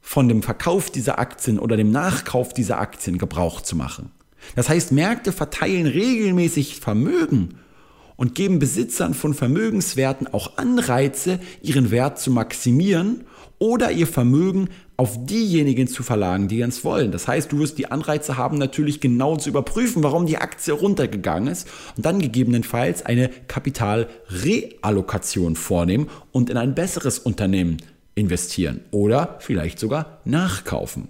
von 0.00 0.28
dem 0.28 0.42
Verkauf 0.42 0.90
dieser 0.90 1.18
Aktien 1.18 1.58
oder 1.58 1.76
dem 1.76 1.90
Nachkauf 1.90 2.52
dieser 2.52 2.78
Aktien 2.78 3.18
Gebrauch 3.18 3.60
zu 3.60 3.76
machen. 3.76 4.10
Das 4.56 4.68
heißt, 4.68 4.92
Märkte 4.92 5.32
verteilen 5.32 5.86
regelmäßig 5.86 6.80
Vermögen 6.80 7.54
und 8.16 8.34
geben 8.34 8.58
Besitzern 8.58 9.14
von 9.14 9.34
Vermögenswerten 9.34 10.26
auch 10.26 10.58
Anreize, 10.58 11.38
ihren 11.62 11.90
Wert 11.90 12.18
zu 12.18 12.30
maximieren 12.30 13.24
oder 13.58 13.92
ihr 13.92 14.08
Vermögen 14.08 14.68
auf 15.02 15.26
diejenigen 15.26 15.88
zu 15.88 16.04
verlagen, 16.04 16.46
die 16.46 16.60
es 16.60 16.84
wollen. 16.84 17.10
Das 17.10 17.26
heißt, 17.26 17.50
du 17.50 17.58
wirst 17.58 17.76
die 17.76 17.90
Anreize 17.90 18.36
haben, 18.36 18.56
natürlich 18.56 19.00
genau 19.00 19.36
zu 19.36 19.48
überprüfen, 19.48 20.04
warum 20.04 20.26
die 20.26 20.36
Aktie 20.36 20.72
runtergegangen 20.72 21.48
ist 21.48 21.66
und 21.96 22.06
dann 22.06 22.20
gegebenenfalls 22.20 23.04
eine 23.04 23.28
Kapitalreallokation 23.48 25.56
vornehmen 25.56 26.08
und 26.30 26.50
in 26.50 26.56
ein 26.56 26.76
besseres 26.76 27.18
Unternehmen 27.18 27.78
investieren 28.14 28.82
oder 28.92 29.38
vielleicht 29.40 29.80
sogar 29.80 30.20
nachkaufen. 30.24 31.08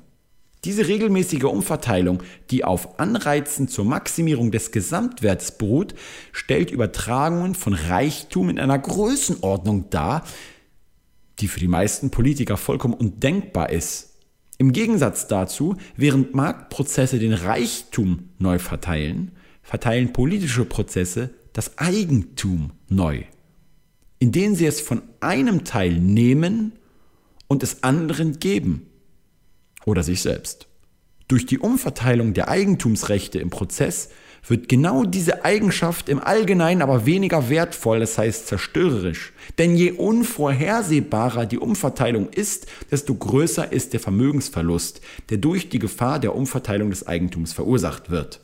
Diese 0.65 0.89
regelmäßige 0.89 1.45
Umverteilung, 1.45 2.23
die 2.51 2.65
auf 2.65 2.99
Anreizen 2.99 3.69
zur 3.69 3.85
Maximierung 3.85 4.53
des 4.53 4.71
Gesamtwerts 4.71 5.59
beruht, 5.59 5.95
stellt 6.33 6.71
Übertragungen 6.71 7.55
von 7.55 7.75
Reichtum 7.75 8.49
in 8.49 8.59
einer 8.59 8.79
Größenordnung 8.79 9.91
dar, 9.91 10.25
die 11.39 11.49
für 11.49 11.61
die 11.61 11.69
meisten 11.69 12.11
Politiker 12.11 12.57
vollkommen 12.57 12.95
undenkbar 12.95 13.71
ist. 13.71 14.19
Im 14.59 14.73
Gegensatz 14.73 15.27
dazu, 15.27 15.77
während 15.97 16.35
Marktprozesse 16.35 17.19
den 17.19 17.33
Reichtum 17.33 18.29
neu 18.39 18.59
verteilen, 18.59 19.33
verteilen 19.63 20.13
politische 20.13 20.65
Prozesse 20.65 21.31
das 21.53 21.79
Eigentum 21.79 22.73
neu, 22.89 23.25
indem 24.19 24.55
sie 24.55 24.67
es 24.67 24.81
von 24.81 25.03
einem 25.21 25.65
Teil 25.65 25.99
nehmen 25.99 26.73
und 27.49 27.63
es 27.63 27.83
anderen 27.83 28.39
geben 28.39 28.87
oder 29.85 30.03
sich 30.03 30.23
selbst. 30.23 30.69
Durch 31.29 31.47
die 31.47 31.59
Umverteilung 31.59 32.35
der 32.35 32.49
Eigentumsrechte 32.49 33.39
im 33.39 33.51
Prozess 33.51 34.11
wird 34.47 34.69
genau 34.69 35.05
diese 35.05 35.45
Eigenschaft 35.45 36.09
im 36.09 36.21
Allgemeinen 36.21 36.83
aber 36.83 37.07
weniger 37.07 37.49
wertvoll, 37.49 38.01
das 38.01 38.19
heißt 38.19 38.49
zerstörerisch. 38.49 39.33
Denn 39.59 39.77
je 39.77 39.93
unvorhersehbarer 39.93 41.47
die 41.47 41.59
Umverteilung 41.59 42.29
ist, 42.29 42.67
desto 42.91 43.15
größer 43.15 43.73
ist 43.73 43.93
der 43.93 44.01
Vermögensverlust, 44.01 45.01
der 45.31 45.39
durch 45.39 45.69
die 45.69 45.79
Gefahr 45.79 46.19
der 46.19 46.35
Umverteilung 46.35 46.91
des 46.91 47.07
Eigentums 47.07 47.53
verursacht 47.53 48.11
wird. 48.11 48.41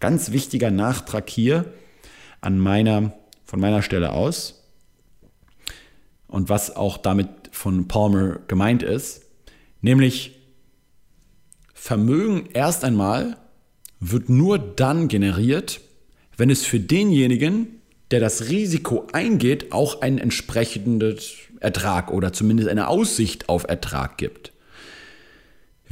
Ganz 0.00 0.32
wichtiger 0.32 0.70
Nachtrag 0.70 1.28
hier 1.28 1.66
an 2.40 2.58
meiner, 2.58 3.12
von 3.44 3.60
meiner 3.60 3.82
Stelle 3.82 4.12
aus 4.12 4.64
und 6.28 6.48
was 6.48 6.74
auch 6.74 6.96
damit 6.96 7.28
von 7.52 7.88
Palmer 7.88 8.38
gemeint 8.48 8.82
ist, 8.82 9.26
nämlich 9.82 10.38
Vermögen 11.74 12.48
erst 12.52 12.84
einmal 12.84 13.36
wird 14.02 14.28
nur 14.28 14.58
dann 14.58 15.06
generiert, 15.06 15.80
wenn 16.36 16.50
es 16.50 16.66
für 16.66 16.80
denjenigen, 16.80 17.80
der 18.10 18.18
das 18.18 18.48
Risiko 18.48 19.06
eingeht, 19.12 19.72
auch 19.72 20.02
einen 20.02 20.18
entsprechenden 20.18 21.16
Ertrag 21.60 22.10
oder 22.10 22.32
zumindest 22.32 22.68
eine 22.68 22.88
Aussicht 22.88 23.48
auf 23.48 23.64
Ertrag 23.68 24.18
gibt. 24.18 24.51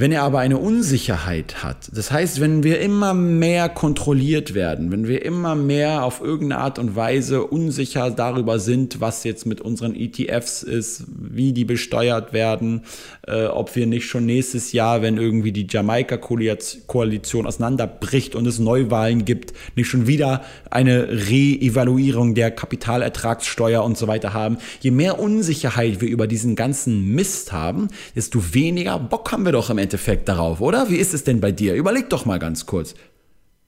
Wenn 0.00 0.12
er 0.12 0.22
aber 0.22 0.38
eine 0.38 0.56
Unsicherheit 0.56 1.62
hat, 1.62 1.90
das 1.92 2.10
heißt, 2.10 2.40
wenn 2.40 2.62
wir 2.62 2.80
immer 2.80 3.12
mehr 3.12 3.68
kontrolliert 3.68 4.54
werden, 4.54 4.90
wenn 4.90 5.06
wir 5.06 5.22
immer 5.26 5.54
mehr 5.54 6.04
auf 6.04 6.22
irgendeine 6.22 6.62
Art 6.62 6.78
und 6.78 6.96
Weise 6.96 7.44
unsicher 7.44 8.10
darüber 8.10 8.58
sind, 8.60 9.02
was 9.02 9.24
jetzt 9.24 9.44
mit 9.44 9.60
unseren 9.60 9.94
ETFs 9.94 10.62
ist, 10.62 11.04
wie 11.06 11.52
die 11.52 11.66
besteuert 11.66 12.32
werden, 12.32 12.84
äh, 13.28 13.44
ob 13.44 13.76
wir 13.76 13.86
nicht 13.86 14.06
schon 14.06 14.24
nächstes 14.24 14.72
Jahr, 14.72 15.02
wenn 15.02 15.18
irgendwie 15.18 15.52
die 15.52 15.66
Jamaika-Koalition 15.68 17.46
auseinanderbricht 17.46 18.34
und 18.34 18.46
es 18.46 18.58
Neuwahlen 18.58 19.26
gibt, 19.26 19.52
nicht 19.76 19.88
schon 19.88 20.06
wieder 20.06 20.40
eine 20.70 21.08
Re-Evaluierung 21.10 22.34
der 22.34 22.50
Kapitalertragssteuer 22.50 23.84
und 23.84 23.98
so 23.98 24.06
weiter 24.06 24.32
haben. 24.32 24.56
Je 24.80 24.92
mehr 24.92 25.20
Unsicherheit 25.20 26.00
wir 26.00 26.08
über 26.08 26.26
diesen 26.26 26.56
ganzen 26.56 27.14
Mist 27.14 27.52
haben, 27.52 27.88
desto 28.16 28.54
weniger 28.54 28.98
Bock 28.98 29.30
haben 29.30 29.44
wir 29.44 29.52
doch 29.52 29.68
im 29.68 29.76
Endeffekt 29.76 29.89
Endeffekt 29.90 30.28
darauf, 30.28 30.60
oder? 30.60 30.88
Wie 30.88 30.96
ist 30.96 31.14
es 31.14 31.24
denn 31.24 31.40
bei 31.40 31.50
dir? 31.50 31.74
Überleg 31.74 32.08
doch 32.10 32.24
mal 32.24 32.38
ganz 32.38 32.64
kurz. 32.64 32.94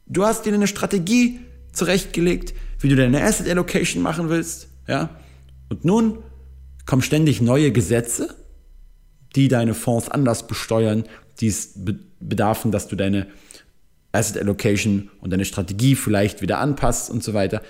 Du 0.06 0.24
hast 0.24 0.46
dir 0.46 0.54
eine 0.54 0.68
Strategie 0.68 1.40
zurechtgelegt, 1.72 2.54
wie 2.78 2.88
du 2.88 2.94
deine 2.94 3.24
Asset 3.24 3.48
Allocation 3.48 4.04
machen 4.04 4.28
willst, 4.28 4.68
ja? 4.86 5.10
Und 5.68 5.84
nun 5.84 6.18
kommen 6.86 7.02
ständig 7.02 7.40
neue 7.40 7.72
Gesetze, 7.72 8.36
die 9.34 9.48
deine 9.48 9.74
Fonds 9.74 10.08
anders 10.08 10.46
besteuern, 10.46 11.04
die 11.40 11.48
es 11.48 11.72
bedarfen, 12.20 12.70
dass 12.70 12.86
du 12.86 12.94
deine 12.94 13.26
Asset 14.12 14.38
Allocation 14.38 15.10
und 15.20 15.32
deine 15.32 15.44
Strategie 15.44 15.96
vielleicht 15.96 16.40
wieder 16.40 16.58
anpasst 16.58 17.10
und 17.10 17.24
so 17.24 17.34
weiter. 17.34 17.62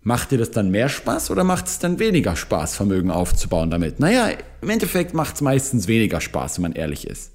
Macht 0.00 0.30
dir 0.30 0.38
das 0.38 0.50
dann 0.50 0.70
mehr 0.70 0.88
Spaß 0.88 1.30
oder 1.30 1.44
macht 1.44 1.66
es 1.66 1.78
dann 1.78 1.98
weniger 1.98 2.36
Spaß, 2.36 2.74
Vermögen 2.74 3.10
aufzubauen 3.10 3.68
damit? 3.68 4.00
Naja, 4.00 4.30
im 4.62 4.70
Endeffekt 4.70 5.12
macht 5.12 5.34
es 5.34 5.40
meistens 5.42 5.88
weniger 5.88 6.22
Spaß, 6.22 6.56
wenn 6.56 6.62
man 6.62 6.72
ehrlich 6.72 7.06
ist. 7.06 7.32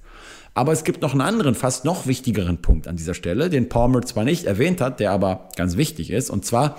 Aber 0.54 0.72
es 0.72 0.84
gibt 0.84 1.02
noch 1.02 1.12
einen 1.12 1.20
anderen, 1.20 1.56
fast 1.56 1.84
noch 1.84 2.06
wichtigeren 2.06 2.62
Punkt 2.62 2.86
an 2.86 2.96
dieser 2.96 3.14
Stelle, 3.14 3.50
den 3.50 3.68
Palmer 3.68 4.02
zwar 4.02 4.22
nicht 4.22 4.44
erwähnt 4.44 4.80
hat, 4.80 5.00
der 5.00 5.10
aber 5.10 5.48
ganz 5.56 5.76
wichtig 5.76 6.10
ist. 6.10 6.30
Und 6.30 6.44
zwar, 6.44 6.78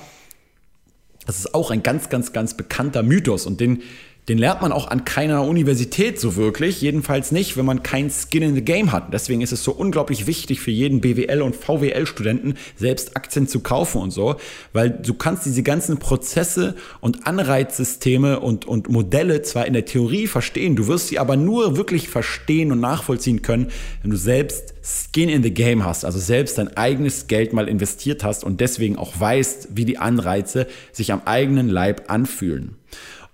das 1.26 1.40
ist 1.40 1.54
auch 1.54 1.72
ein 1.72 1.84
ganz, 1.84 2.10
ganz, 2.10 2.32
ganz 2.32 2.56
bekannter 2.56 3.04
Mythos 3.04 3.46
und 3.46 3.60
den 3.60 3.82
den 4.28 4.40
lernt 4.40 4.62
man 4.62 4.72
auch 4.72 4.88
an 4.88 5.06
keiner 5.06 5.44
Universität 5.44 6.20
so 6.20 6.36
wirklich, 6.36 6.82
jedenfalls 6.82 7.32
nicht, 7.32 7.58
wenn 7.58 7.66
man 7.66 7.84
kein 7.84 8.10
Skin 8.10 8.42
in 8.42 8.56
the 8.56 8.64
Game 8.64 8.92
hat. 8.92 9.14
Deswegen 9.14 9.42
ist 9.42 9.52
es 9.52 9.64
so 9.64 9.72
unglaublich 9.72 10.26
wichtig 10.26 10.62
für 10.62 10.72
jeden 10.72 11.00
BWL 11.00 11.44
und 11.44 11.56
VWL-Studenten, 11.56 12.56
selbst 12.76 13.16
Aktien 13.16 13.48
zu 13.48 13.60
kaufen 13.60 14.02
und 14.02 14.12
so, 14.12 14.36
weil 14.74 14.90
du 14.90 15.14
kannst 15.14 15.46
diese 15.46 15.62
ganzen 15.62 16.00
Prozesse 16.00 16.76
und 17.02 17.28
Anreizsysteme 17.28 18.40
und, 18.40 18.66
und 18.66 18.90
Modelle 18.90 19.44
zwar 19.44 19.68
in 19.68 19.74
der 19.74 19.86
Theorie 19.86 20.26
verstehen, 20.26 20.76
du 20.76 20.88
wirst 20.88 21.10
sie 21.10 21.20
aber 21.20 21.36
nur 21.36 21.78
wirklich 21.78 22.10
verstehen 22.10 22.72
und 22.72 22.80
nachvollziehen 22.80 23.44
können, 23.44 23.68
wenn 24.02 24.10
du 24.10 24.18
selbst 24.18 24.74
Skin 24.82 25.30
in 25.30 25.44
the 25.44 25.52
Game 25.52 25.86
hast, 25.86 26.04
also 26.04 26.20
selbst 26.20 26.58
dein 26.58 26.76
eigenes 26.78 27.28
Geld 27.28 27.54
mal 27.54 27.68
investiert 27.68 28.24
hast 28.24 28.44
und 28.44 28.60
deswegen 28.60 28.98
auch 28.98 29.20
weißt, 29.20 29.70
wie 29.76 29.86
die 29.86 30.00
Anreize 30.00 30.68
sich 30.92 31.12
am 31.12 31.22
eigenen 31.26 31.70
Leib 31.70 32.10
anfühlen. 32.12 32.76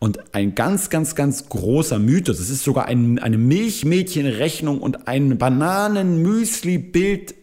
Und 0.04 0.34
ein 0.34 0.56
ganz, 0.56 0.90
ganz, 0.90 1.14
ganz 1.14 1.48
großer 1.48 2.00
Mythos, 2.00 2.40
es 2.40 2.50
ist 2.50 2.64
sogar 2.64 2.88
ein, 2.88 3.20
eine 3.20 3.38
Milchmädchenrechnung 3.38 4.82
und 4.82 5.08
ein 5.08 5.38
Bananen-Müsli-Bild, 5.38 7.36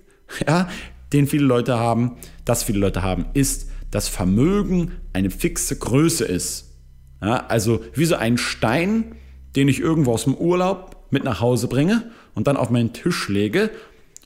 ja, 0.45 0.69
den 1.12 1.29
viele 1.29 1.45
Leute 1.45 1.79
haben, 1.79 2.17
das 2.45 2.65
viele 2.65 2.81
Leute 2.81 3.05
haben, 3.05 3.27
ist, 3.33 3.71
dass 3.93 4.09
Vermögen 4.09 4.91
eine 5.12 5.31
fixe 5.31 5.77
Größe 5.77 6.25
ist. 6.25 6.75
Ja, 7.23 7.47
also 7.47 7.81
wie 7.95 8.07
so 8.07 8.17
ein 8.17 8.38
Stein, 8.38 9.15
den 9.55 9.69
ich 9.69 9.79
irgendwo 9.79 10.11
aus 10.11 10.25
dem 10.25 10.35
Urlaub 10.35 11.07
mit 11.11 11.23
nach 11.23 11.41
Hause 11.41 11.69
bringe 11.69 12.11
und 12.35 12.49
dann 12.49 12.57
auf 12.57 12.71
meinen 12.71 12.93
Tisch 12.93 13.29
lege. 13.29 13.71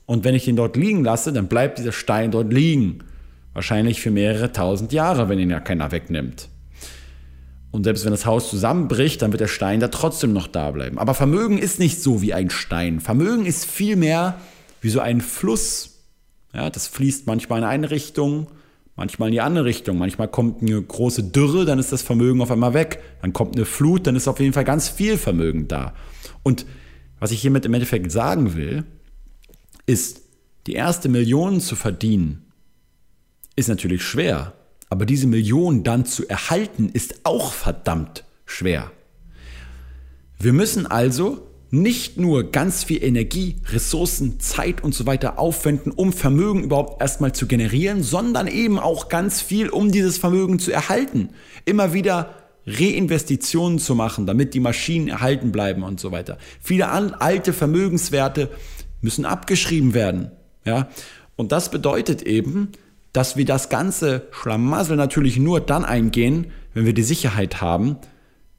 Und 0.07 0.23
wenn 0.23 0.33
ich 0.33 0.47
ihn 0.47 0.55
dort 0.55 0.75
liegen 0.75 1.03
lasse, 1.03 1.33
dann 1.33 1.49
bleibt 1.49 1.77
dieser 1.77 1.91
Stein 1.91 2.31
dort 2.31 2.51
liegen. 2.51 3.03
Wahrscheinlich 3.53 4.01
für 4.01 4.09
mehrere 4.09 4.51
tausend 4.51 4.91
Jahre, 4.91 5.29
wenn 5.29 5.37
ihn 5.37 5.51
ja 5.51 5.59
keiner 5.59 5.91
wegnimmt. 5.91 6.49
Und 7.73 7.85
selbst 7.85 8.05
wenn 8.05 8.11
das 8.11 8.27
Haus 8.27 8.51
zusammenbricht, 8.51 9.23
dann 9.23 9.31
wird 9.31 9.41
der 9.41 9.47
Stein 9.47 9.79
da 9.79 9.87
trotzdem 9.87 10.31
noch 10.31 10.45
da 10.45 10.69
bleiben. 10.69 10.99
Aber 10.99 11.15
Vermögen 11.15 11.57
ist 11.57 11.79
nicht 11.79 12.03
so 12.03 12.21
wie 12.21 12.31
ein 12.31 12.51
Stein. 12.51 12.99
Vermögen 12.99 13.47
ist 13.47 13.65
vielmehr 13.65 14.39
wie 14.81 14.91
so 14.91 14.99
ein 14.99 15.21
Fluss. 15.21 16.03
Ja, 16.53 16.69
das 16.69 16.85
fließt 16.85 17.25
manchmal 17.25 17.57
in 17.57 17.65
eine 17.65 17.89
Richtung, 17.89 18.45
manchmal 18.95 19.29
in 19.29 19.33
die 19.33 19.41
andere 19.41 19.65
Richtung. 19.65 19.97
Manchmal 19.97 20.27
kommt 20.27 20.61
eine 20.61 20.79
große 20.79 21.23
Dürre, 21.23 21.65
dann 21.65 21.79
ist 21.79 21.91
das 21.91 22.03
Vermögen 22.03 22.41
auf 22.43 22.51
einmal 22.51 22.75
weg. 22.75 22.99
Dann 23.23 23.33
kommt 23.33 23.55
eine 23.55 23.65
Flut, 23.65 24.05
dann 24.05 24.15
ist 24.15 24.27
auf 24.27 24.39
jeden 24.39 24.53
Fall 24.53 24.65
ganz 24.65 24.87
viel 24.87 25.17
Vermögen 25.17 25.67
da. 25.67 25.95
Und 26.43 26.67
was 27.19 27.31
ich 27.31 27.41
hiermit 27.41 27.65
im 27.65 27.73
Endeffekt 27.73 28.11
sagen 28.11 28.55
will, 28.55 28.83
ist, 29.87 30.21
die 30.67 30.73
erste 30.73 31.09
Million 31.09 31.59
zu 31.59 31.75
verdienen, 31.75 32.51
ist 33.55 33.67
natürlich 33.67 34.03
schwer. 34.03 34.53
Aber 34.93 35.07
diese 35.07 35.25
Millionen 35.25 35.83
dann 35.83 36.05
zu 36.05 36.29
erhalten, 36.29 36.87
ist 36.93 37.21
auch 37.23 37.51
verdammt 37.51 38.25
schwer. 38.45 38.91
Wir 40.37 40.53
müssen 40.53 40.85
also 40.85 41.47
nicht 41.71 42.19
nur 42.19 42.51
ganz 42.51 42.83
viel 42.83 43.03
Energie, 43.03 43.55
Ressourcen, 43.69 44.39
Zeit 44.39 44.83
und 44.83 44.93
so 44.93 45.07
weiter 45.07 45.39
aufwenden, 45.39 45.91
um 45.91 46.13
Vermögen 46.13 46.65
überhaupt 46.65 47.01
erstmal 47.01 47.33
zu 47.33 47.47
generieren, 47.47 48.03
sondern 48.03 48.45
eben 48.45 48.77
auch 48.77 49.09
ganz 49.09 49.41
viel, 49.41 49.69
um 49.69 49.91
dieses 49.91 50.19
Vermögen 50.19 50.59
zu 50.59 50.71
erhalten. 50.71 51.29
Immer 51.65 51.93
wieder 51.93 52.35
Reinvestitionen 52.67 53.79
zu 53.79 53.95
machen, 53.95 54.27
damit 54.27 54.53
die 54.53 54.59
Maschinen 54.59 55.07
erhalten 55.07 55.51
bleiben 55.51 55.81
und 55.81 55.99
so 55.99 56.11
weiter. 56.11 56.37
Viele 56.61 56.89
alte 56.89 57.51
Vermögenswerte 57.51 58.51
müssen 59.01 59.25
abgeschrieben 59.25 59.95
werden. 59.95 60.29
Ja? 60.65 60.87
Und 61.35 61.51
das 61.51 61.71
bedeutet 61.71 62.21
eben, 62.21 62.73
dass 63.13 63.37
wir 63.37 63.45
das 63.45 63.69
ganze 63.69 64.27
Schlamassel 64.31 64.97
natürlich 64.97 65.37
nur 65.37 65.61
dann 65.61 65.85
eingehen, 65.85 66.47
wenn 66.73 66.85
wir 66.85 66.93
die 66.93 67.03
Sicherheit 67.03 67.61
haben, 67.61 67.97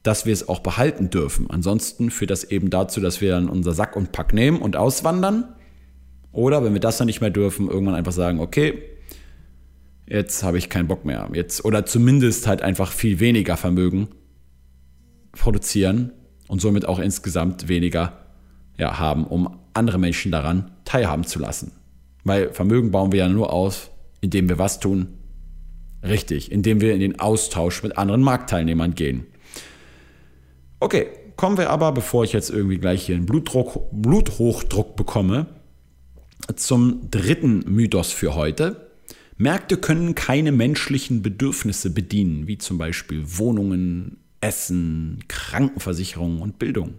dass 0.01 0.25
wir 0.25 0.33
es 0.33 0.47
auch 0.47 0.59
behalten 0.59 1.09
dürfen. 1.09 1.49
Ansonsten 1.49 2.09
führt 2.09 2.31
das 2.31 2.45
eben 2.45 2.69
dazu, 2.69 3.01
dass 3.01 3.21
wir 3.21 3.31
dann 3.31 3.49
unser 3.49 3.73
Sack 3.73 3.95
und 3.95 4.11
Pack 4.11 4.33
nehmen 4.33 4.59
und 4.59 4.75
auswandern. 4.75 5.55
Oder 6.31 6.63
wenn 6.63 6.73
wir 6.73 6.79
das 6.79 6.97
dann 6.97 7.07
nicht 7.07 7.21
mehr 7.21 7.31
dürfen, 7.31 7.67
irgendwann 7.69 7.95
einfach 7.95 8.11
sagen, 8.11 8.39
okay, 8.39 8.81
jetzt 10.07 10.43
habe 10.43 10.57
ich 10.57 10.69
keinen 10.69 10.87
Bock 10.87 11.05
mehr. 11.05 11.27
Jetzt, 11.33 11.65
oder 11.65 11.85
zumindest 11.85 12.47
halt 12.47 12.61
einfach 12.61 12.91
viel 12.91 13.19
weniger 13.19 13.57
Vermögen 13.57 14.07
produzieren 15.31 16.11
und 16.47 16.61
somit 16.61 16.87
auch 16.87 16.99
insgesamt 16.99 17.67
weniger 17.67 18.25
ja, 18.77 18.99
haben, 18.99 19.25
um 19.25 19.59
andere 19.73 19.97
Menschen 19.97 20.31
daran 20.31 20.71
teilhaben 20.85 21.25
zu 21.25 21.39
lassen. 21.39 21.71
Weil 22.23 22.53
Vermögen 22.53 22.91
bauen 22.91 23.11
wir 23.11 23.19
ja 23.19 23.29
nur 23.29 23.51
aus, 23.51 23.91
indem 24.25 24.49
wir 24.49 24.59
was 24.59 24.79
tun? 24.79 25.07
Richtig, 26.03 26.51
indem 26.51 26.81
wir 26.81 26.93
in 26.93 26.99
den 26.99 27.19
Austausch 27.19 27.81
mit 27.81 27.97
anderen 27.97 28.21
Marktteilnehmern 28.21 28.93
gehen. 28.93 29.25
Okay, 30.79 31.07
kommen 31.35 31.57
wir 31.57 31.69
aber, 31.69 31.91
bevor 31.91 32.23
ich 32.23 32.33
jetzt 32.33 32.49
irgendwie 32.49 32.77
gleich 32.77 33.05
hier 33.05 33.15
einen 33.15 33.25
Blutdruck, 33.25 33.89
Bluthochdruck 33.91 34.95
bekomme, 34.95 35.47
zum 36.55 37.09
dritten 37.09 37.63
Mythos 37.67 38.11
für 38.11 38.35
heute. 38.35 38.91
Märkte 39.37 39.77
können 39.77 40.15
keine 40.15 40.51
menschlichen 40.51 41.21
Bedürfnisse 41.21 41.89
bedienen, 41.89 42.47
wie 42.47 42.57
zum 42.57 42.77
Beispiel 42.77 43.23
Wohnungen, 43.37 44.17
Essen, 44.41 45.23
Krankenversicherung 45.27 46.41
und 46.41 46.59
Bildung. 46.59 46.95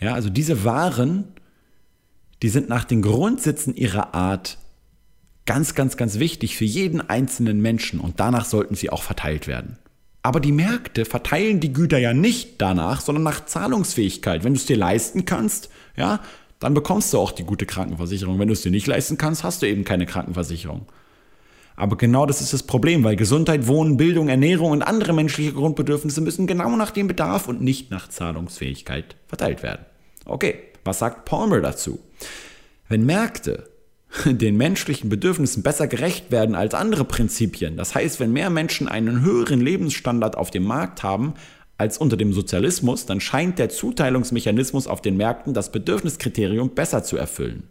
Ja, 0.00 0.14
also 0.14 0.28
diese 0.28 0.64
Waren, 0.64 1.24
die 2.42 2.48
sind 2.48 2.68
nach 2.68 2.84
den 2.84 3.02
Grundsätzen 3.02 3.74
ihrer 3.76 4.14
Art 4.14 4.58
Ganz, 5.44 5.74
ganz, 5.74 5.96
ganz 5.96 6.18
wichtig 6.18 6.56
für 6.56 6.64
jeden 6.64 7.00
einzelnen 7.00 7.60
Menschen 7.60 7.98
und 8.00 8.20
danach 8.20 8.44
sollten 8.44 8.74
sie 8.74 8.90
auch 8.90 9.02
verteilt 9.02 9.46
werden. 9.48 9.78
Aber 10.22 10.38
die 10.38 10.52
Märkte 10.52 11.04
verteilen 11.04 11.58
die 11.58 11.72
Güter 11.72 11.98
ja 11.98 12.14
nicht 12.14 12.62
danach, 12.62 13.00
sondern 13.00 13.24
nach 13.24 13.44
Zahlungsfähigkeit. 13.44 14.44
Wenn 14.44 14.54
du 14.54 14.58
es 14.58 14.66
dir 14.66 14.76
leisten 14.76 15.24
kannst, 15.24 15.68
ja, 15.96 16.20
dann 16.60 16.74
bekommst 16.74 17.12
du 17.12 17.18
auch 17.18 17.32
die 17.32 17.42
gute 17.42 17.66
Krankenversicherung. 17.66 18.38
Wenn 18.38 18.46
du 18.46 18.52
es 18.52 18.62
dir 18.62 18.70
nicht 18.70 18.86
leisten 18.86 19.18
kannst, 19.18 19.42
hast 19.42 19.62
du 19.62 19.66
eben 19.66 19.84
keine 19.84 20.06
Krankenversicherung. 20.06 20.86
Aber 21.74 21.96
genau 21.96 22.26
das 22.26 22.40
ist 22.40 22.52
das 22.52 22.62
Problem, 22.62 23.02
weil 23.02 23.16
Gesundheit, 23.16 23.66
Wohnen, 23.66 23.96
Bildung, 23.96 24.28
Ernährung 24.28 24.70
und 24.70 24.82
andere 24.82 25.12
menschliche 25.12 25.54
Grundbedürfnisse 25.54 26.20
müssen 26.20 26.46
genau 26.46 26.76
nach 26.76 26.92
dem 26.92 27.08
Bedarf 27.08 27.48
und 27.48 27.60
nicht 27.60 27.90
nach 27.90 28.08
Zahlungsfähigkeit 28.08 29.16
verteilt 29.26 29.64
werden. 29.64 29.84
Okay, 30.24 30.54
was 30.84 31.00
sagt 31.00 31.24
Palmer 31.24 31.60
dazu? 31.60 31.98
Wenn 32.88 33.04
Märkte 33.06 33.71
den 34.26 34.56
menschlichen 34.56 35.08
Bedürfnissen 35.08 35.62
besser 35.62 35.86
gerecht 35.86 36.30
werden 36.30 36.54
als 36.54 36.74
andere 36.74 37.04
Prinzipien. 37.04 37.76
Das 37.76 37.94
heißt, 37.94 38.20
wenn 38.20 38.32
mehr 38.32 38.50
Menschen 38.50 38.88
einen 38.88 39.22
höheren 39.22 39.60
Lebensstandard 39.60 40.36
auf 40.36 40.50
dem 40.50 40.64
Markt 40.64 41.02
haben 41.02 41.34
als 41.78 41.98
unter 41.98 42.16
dem 42.16 42.32
Sozialismus, 42.32 43.06
dann 43.06 43.20
scheint 43.20 43.58
der 43.58 43.68
Zuteilungsmechanismus 43.68 44.86
auf 44.86 45.00
den 45.00 45.16
Märkten 45.16 45.54
das 45.54 45.72
Bedürfniskriterium 45.72 46.74
besser 46.74 47.02
zu 47.02 47.16
erfüllen. 47.16 47.64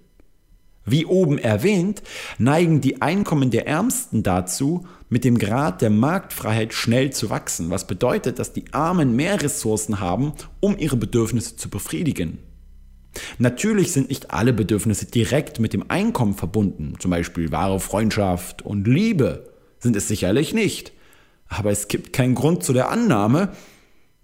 Wie 0.84 1.06
oben 1.06 1.38
erwähnt, 1.38 2.02
neigen 2.40 2.82
die 2.82 3.04
Einkommen 3.04 3.52
der 3.52 3.68
Ärmsten 3.68 4.24
dazu, 4.24 4.88
mit 5.10 5.24
dem 5.24 5.38
Grad 5.38 5.82
der 5.82 5.92
Marktfreiheit 5.92 6.74
schnell 6.74 7.12
zu 7.12 7.30
wachsen, 7.30 7.70
was 7.70 7.86
bedeutet, 7.86 8.40
dass 8.40 8.54
die 8.54 8.66
Armen 8.72 9.16
mehr 9.16 9.42
Ressourcen 9.44 10.00
haben, 10.00 10.34
um 10.60 10.78
ihre 10.78 10.98
Bedürfnisse 10.98 11.56
zu 11.56 11.70
befriedigen. 11.70 12.40
Natürlich 13.38 13.92
sind 13.92 14.10
nicht 14.10 14.32
alle 14.32 14.54
Bedürfnisse 14.54 15.06
direkt 15.06 15.60
mit 15.60 15.74
dem 15.74 15.90
Einkommen 15.90 16.34
verbunden, 16.34 16.96
zum 17.00 17.12
Beispiel 17.12 17.52
wahre 17.52 17.80
Freundschaft 17.80 18.62
und 18.62 18.88
Liebe 18.88 19.50
sind 19.80 19.96
es 19.96 20.08
sicherlich 20.08 20.54
nicht. 20.54 20.94
Aber 21.48 21.72
es 21.72 21.88
gibt 21.90 22.14
keinen 22.14 22.36
Grund 22.36 22.64
zu 22.64 22.72
der 22.72 22.90
Annahme, 22.90 23.50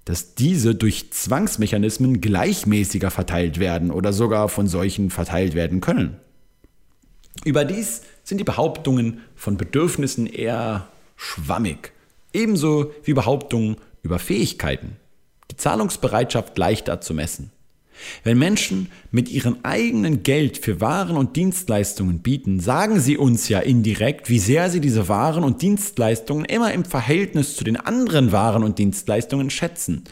dass 0.06 0.36
diese 0.36 0.74
durch 0.74 1.12
Zwangsmechanismen 1.12 2.22
gleichmäßiger 2.22 3.12
verteilt 3.12 3.60
werden 3.60 3.92
oder 3.92 4.14
sogar 4.14 4.48
von 4.48 4.68
solchen 4.68 5.10
verteilt 5.10 5.54
werden 5.54 5.82
können. 5.82 6.18
Überdies 7.44 8.04
sind 8.24 8.38
die 8.38 8.46
Behauptungen 8.46 9.20
von 9.36 9.58
Bedürfnissen 9.58 10.26
eher 10.26 10.88
schwammig, 11.18 11.92
ebenso 12.34 12.94
wie 13.04 13.14
Behauptungen 13.14 13.78
über 14.02 14.20
Fähigkeiten. 14.20 14.96
Die 15.52 15.58
Zahlungsbereitschaft 15.58 16.58
leichter 16.58 17.02
zu 17.02 17.14
messen. 17.14 17.52
Wenn 18.24 18.38
Menschen 18.38 18.90
mit 19.12 19.30
ihrem 19.30 19.58
eigenen 19.64 20.24
Geld 20.24 20.58
für 20.58 20.82
Waren 20.82 21.18
und 21.18 21.36
Dienstleistungen 21.36 22.20
bieten, 22.20 22.60
sagen 22.60 23.00
sie 23.00 23.18
uns 23.18 23.50
ja 23.50 23.60
indirekt, 23.60 24.30
wie 24.30 24.40
sehr 24.40 24.70
sie 24.70 24.82
diese 24.82 25.08
Waren 25.08 25.44
und 25.44 25.62
Dienstleistungen 25.62 26.46
immer 26.46 26.74
im 26.74 26.86
Verhältnis 26.86 27.56
zu 27.56 27.64
den 27.64 27.78
anderen 27.78 28.32
Waren 28.32 28.64
und 28.64 28.80
Dienstleistungen 28.80 29.50
schätzen. 29.50 30.04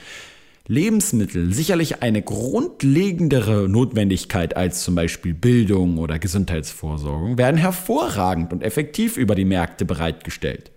Lebensmittel 0.67 1.53
sicherlich 1.53 2.01
eine 2.01 2.23
grundlegendere 2.23 3.69
Notwendigkeit 3.69 4.57
als 4.57 4.83
zum 4.83 4.95
Beispiel 4.95 5.35
Bildung 5.35 5.99
oder 5.99 6.17
Gesundheitsvorsorgung, 6.17 7.37
werden 7.37 7.57
hervorragend 7.57 8.51
und 8.51 8.63
effektiv 8.63 9.15
über 9.17 9.35
die 9.35 9.45
Märkte 9.45 9.85
bereitgestellt. 9.85 10.71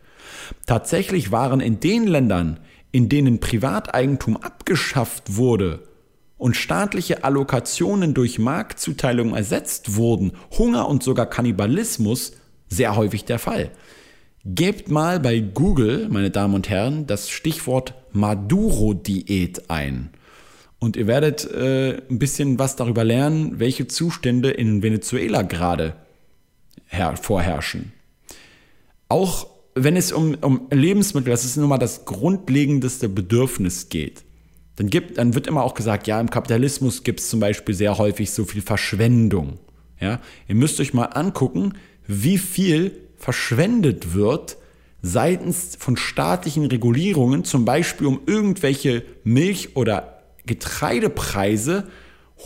Tatsächlich 0.66 1.33
waren 1.33 1.61
in 1.61 1.81
den 1.81 2.07
Ländern, 2.07 2.61
in 2.92 3.09
denen 3.09 3.40
Privateigentum 3.40 4.37
abgeschafft 4.37 5.37
wurde, 5.37 5.81
und 6.38 6.57
staatliche 6.57 7.24
Allokationen 7.24 8.14
durch 8.14 8.38
Marktzuteilung 8.38 9.35
ersetzt 9.35 9.96
wurden, 9.96 10.33
Hunger 10.57 10.88
und 10.88 11.03
sogar 11.03 11.27
Kannibalismus 11.27 12.33
sehr 12.68 12.96
häufig 12.96 13.24
der 13.24 13.38
Fall. 13.38 13.70
Gebt 14.44 14.88
mal 14.88 15.20
bei 15.20 15.40
Google, 15.40 16.09
meine 16.09 16.31
Damen 16.31 16.55
und 16.55 16.68
Herren, 16.68 17.07
das 17.07 17.29
Stichwort 17.29 17.94
Maduro-Diät 18.12 19.68
ein. 19.68 20.11
Und 20.79 20.96
ihr 20.96 21.09
werdet 21.09 21.44
äh, 21.51 22.01
ein 22.09 22.20
bisschen 22.20 22.59
was 22.59 22.77
darüber 22.77 23.03
lernen, 23.03 23.59
welche 23.59 23.88
Zustände 23.88 24.51
in 24.51 24.83
Venezuela 24.83 25.42
gerade 25.42 25.94
vorherrschen. 27.20 27.92
Auch 29.09 29.48
wenn 29.74 29.96
es 29.96 30.12
um, 30.12 30.35
um 30.40 30.68
Lebensmittel, 30.70 31.31
das 31.31 31.44
ist 31.44 31.57
nun 31.57 31.68
mal 31.68 31.79
das 31.79 32.05
grundlegendste 32.05 33.09
Bedürfnis 33.09 33.88
geht 33.88 34.24
dann, 34.78 34.88
gibt, 34.88 35.18
dann 35.18 35.34
wird 35.34 35.48
immer 35.48 35.64
auch 35.64 35.74
gesagt, 35.74 36.06
ja, 36.06 36.20
im 36.20 36.30
Kapitalismus 36.30 37.02
gibt 37.02 37.18
es 37.18 37.28
zum 37.28 37.40
Beispiel 37.40 37.74
sehr 37.74 37.98
häufig 37.98 38.30
so 38.30 38.44
viel 38.44 38.62
Verschwendung. 38.62 39.58
Ja? 40.00 40.20
Ihr 40.46 40.54
müsst 40.54 40.78
euch 40.78 40.94
mal 40.94 41.06
angucken, 41.06 41.72
wie 42.06 42.38
viel 42.38 42.96
verschwendet 43.16 44.14
wird 44.14 44.56
seitens 45.02 45.76
von 45.80 45.96
staatlichen 45.96 46.64
Regulierungen, 46.64 47.44
zum 47.44 47.64
Beispiel 47.64 48.06
um 48.06 48.20
irgendwelche 48.26 49.02
Milch- 49.24 49.74
oder 49.74 50.22
Getreidepreise 50.46 51.88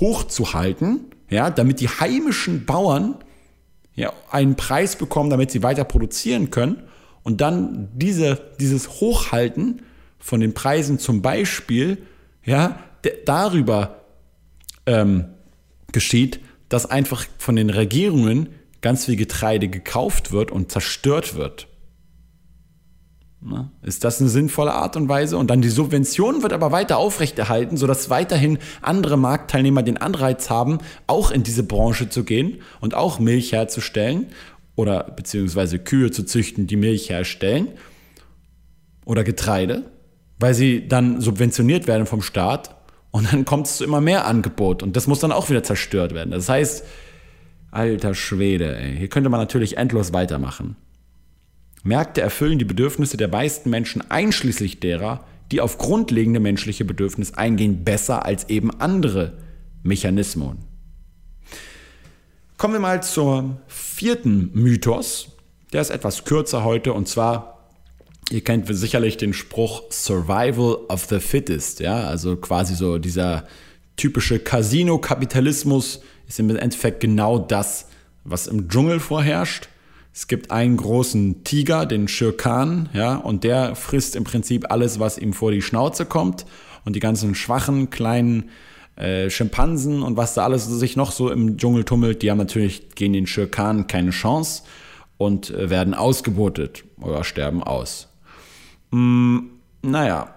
hochzuhalten, 0.00 1.10
ja, 1.28 1.50
damit 1.50 1.80
die 1.80 1.88
heimischen 1.88 2.64
Bauern 2.64 3.16
ja, 3.94 4.10
einen 4.30 4.56
Preis 4.56 4.96
bekommen, 4.96 5.28
damit 5.28 5.50
sie 5.50 5.62
weiter 5.62 5.84
produzieren 5.84 6.50
können 6.50 6.82
und 7.24 7.42
dann 7.42 7.90
diese, 7.92 8.40
dieses 8.58 8.88
Hochhalten 8.88 9.82
von 10.18 10.40
den 10.40 10.54
Preisen 10.54 10.98
zum 10.98 11.20
Beispiel 11.20 11.98
ja, 12.44 12.78
darüber 13.24 14.02
ähm, 14.87 15.26
geschieht, 15.92 16.40
dass 16.68 16.87
einfach 16.87 17.26
von 17.38 17.57
den 17.57 17.70
Regierungen 17.70 18.48
ganz 18.81 19.05
viel 19.05 19.16
Getreide 19.16 19.68
gekauft 19.68 20.33
wird 20.33 20.50
und 20.50 20.72
zerstört 20.72 21.37
wird. 21.37 21.68
Na, 23.44 23.72
ist 23.83 24.05
das 24.05 24.20
eine 24.20 24.31
sinnvolle 24.31 24.72
Art 24.72 24.96
und 24.96 25.09
Weise? 25.09 25.37
Und 25.37 25.50
dann 25.50 25.62
die 25.62 25.68
Subvention 25.68 26.42
wird 26.42 26.52
aber 26.52 26.70
weiter 26.70 26.98
aufrechterhalten, 26.98 27.76
sodass 27.76 28.09
weiterhin 28.09 28.59
andere 28.83 29.16
Marktteilnehmer 29.16 29.83
den 29.83 29.96
Anreiz 29.96 30.48
haben, 30.48 30.78
auch 31.09 31.33
in 31.33 31.42
diese 31.42 31.64
Branche 31.64 32.09
zu 32.09 32.22
gehen 32.22 32.62
und 32.81 32.94
auch 32.94 33.18
Milch 33.18 33.52
herzustellen 33.52 34.28
oder 34.76 35.05
beziehungsweise 35.05 35.81
Kühe 35.81 36.12
zu 36.12 36.24
züchten, 36.24 36.68
die 36.68 36.76
Milch 36.76 37.11
herstellen 37.11 37.68
oder 39.05 39.24
Getreide 39.24 39.90
weil 40.42 40.55
sie 40.55 40.88
dann 40.88 41.20
subventioniert 41.20 41.87
werden 41.87 42.05
vom 42.05 42.20
Staat 42.20 42.74
und 43.12 43.33
dann 43.33 43.44
kommt 43.44 43.68
es 43.68 43.76
zu 43.76 43.85
immer 43.85 44.00
mehr 44.00 44.26
Angebot 44.26 44.83
und 44.83 44.96
das 44.96 45.07
muss 45.07 45.20
dann 45.20 45.31
auch 45.31 45.48
wieder 45.48 45.62
zerstört 45.62 46.12
werden. 46.14 46.33
Das 46.33 46.48
heißt, 46.48 46.85
alter 47.70 48.14
Schwede, 48.14 48.76
ey, 48.76 48.96
hier 48.96 49.09
könnte 49.09 49.31
man 49.31 49.38
natürlich 49.38 49.76
endlos 49.76 50.12
weitermachen. 50.12 50.76
Märkte 51.85 52.20
erfüllen 52.20 52.59
die 52.59 52.64
Bedürfnisse 52.64 53.16
der 53.16 53.28
meisten 53.28 53.70
Menschen, 53.70 54.11
einschließlich 54.11 54.81
derer, 54.81 55.24
die 55.52 55.61
auf 55.61 55.78
grundlegende 55.78 56.40
menschliche 56.40 56.85
Bedürfnisse 56.85 57.38
eingehen, 57.38 57.85
besser 57.85 58.24
als 58.24 58.48
eben 58.48 58.70
andere 58.81 59.35
Mechanismen. 59.85 60.59
Kommen 62.57 62.74
wir 62.74 62.81
mal 62.81 63.02
zum 63.02 63.59
vierten 63.68 64.50
Mythos. 64.55 65.37
Der 65.72 65.81
ist 65.81 65.90
etwas 65.90 66.24
kürzer 66.24 66.64
heute 66.64 66.92
und 66.92 67.09
zwar 67.09 67.62
Ihr 68.32 68.42
kennt 68.42 68.66
sicherlich 68.74 69.18
den 69.18 69.34
Spruch 69.34 69.82
Survival 69.90 70.78
of 70.88 71.04
the 71.04 71.20
Fittest, 71.20 71.80
ja, 71.80 72.04
also 72.04 72.36
quasi 72.36 72.74
so 72.74 72.96
dieser 72.96 73.46
typische 73.96 74.38
Casino-Kapitalismus 74.38 76.00
ist 76.26 76.40
im 76.40 76.48
Endeffekt 76.56 77.00
genau 77.00 77.38
das, 77.38 77.88
was 78.24 78.46
im 78.46 78.70
Dschungel 78.70 79.00
vorherrscht. 79.00 79.68
Es 80.14 80.28
gibt 80.28 80.50
einen 80.50 80.78
großen 80.78 81.44
Tiger, 81.44 81.84
den 81.84 82.08
Shirkan, 82.08 82.88
ja, 82.94 83.16
und 83.16 83.44
der 83.44 83.74
frisst 83.74 84.16
im 84.16 84.24
Prinzip 84.24 84.70
alles, 84.70 84.98
was 84.98 85.18
ihm 85.18 85.34
vor 85.34 85.52
die 85.52 85.60
Schnauze 85.60 86.06
kommt. 86.06 86.46
Und 86.86 86.96
die 86.96 87.00
ganzen 87.00 87.34
schwachen, 87.34 87.90
kleinen 87.90 88.48
äh, 88.96 89.28
Schimpansen 89.28 90.02
und 90.02 90.16
was 90.16 90.32
da 90.32 90.44
alles 90.44 90.66
sich 90.66 90.96
noch 90.96 91.12
so 91.12 91.30
im 91.30 91.58
Dschungel 91.58 91.84
tummelt, 91.84 92.22
die 92.22 92.30
haben 92.30 92.38
natürlich 92.38 92.94
gegen 92.94 93.12
den 93.12 93.26
Shirkan 93.26 93.88
keine 93.88 94.10
Chance 94.10 94.62
und 95.18 95.50
äh, 95.50 95.68
werden 95.68 95.92
ausgebotet 95.92 96.84
oder 96.98 97.24
sterben 97.24 97.62
aus. 97.62 98.08
Mm, 98.92 99.38
naja, 99.83 100.35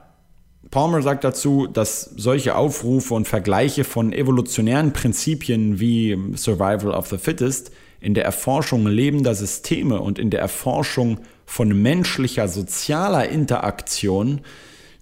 Palmer 0.72 1.02
sagt 1.02 1.24
dazu, 1.24 1.68
dass 1.68 2.02
solche 2.16 2.56
Aufrufe 2.56 3.14
und 3.14 3.28
Vergleiche 3.28 3.84
von 3.84 4.12
evolutionären 4.12 4.94
Prinzipien 4.94 5.80
wie 5.80 6.18
Survival 6.36 6.92
of 6.92 7.08
the 7.08 7.18
Fittest 7.18 7.72
in 8.02 8.14
der 8.14 8.26
Erforschung 8.26 8.88
lebender 8.88 9.36
Systeme 9.36 10.02
und 10.02 10.20
in 10.20 10.32
der 10.32 10.40
Erforschung 10.40 11.20
von 11.46 11.82
menschlicher 11.82 12.48
sozialer 12.48 13.30
Interaktion 13.30 14.42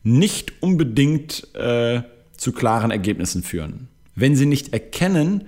nicht 0.04 0.62
unbedingt 0.62 1.48
äh, 1.56 2.02
zu 2.36 2.52
klaren 2.52 2.92
Ergebnissen 2.92 3.42
führen. 3.42 3.88
Wenn 4.16 4.36
sie 4.36 4.46
nicht 4.46 4.74
erkennen, 4.74 5.46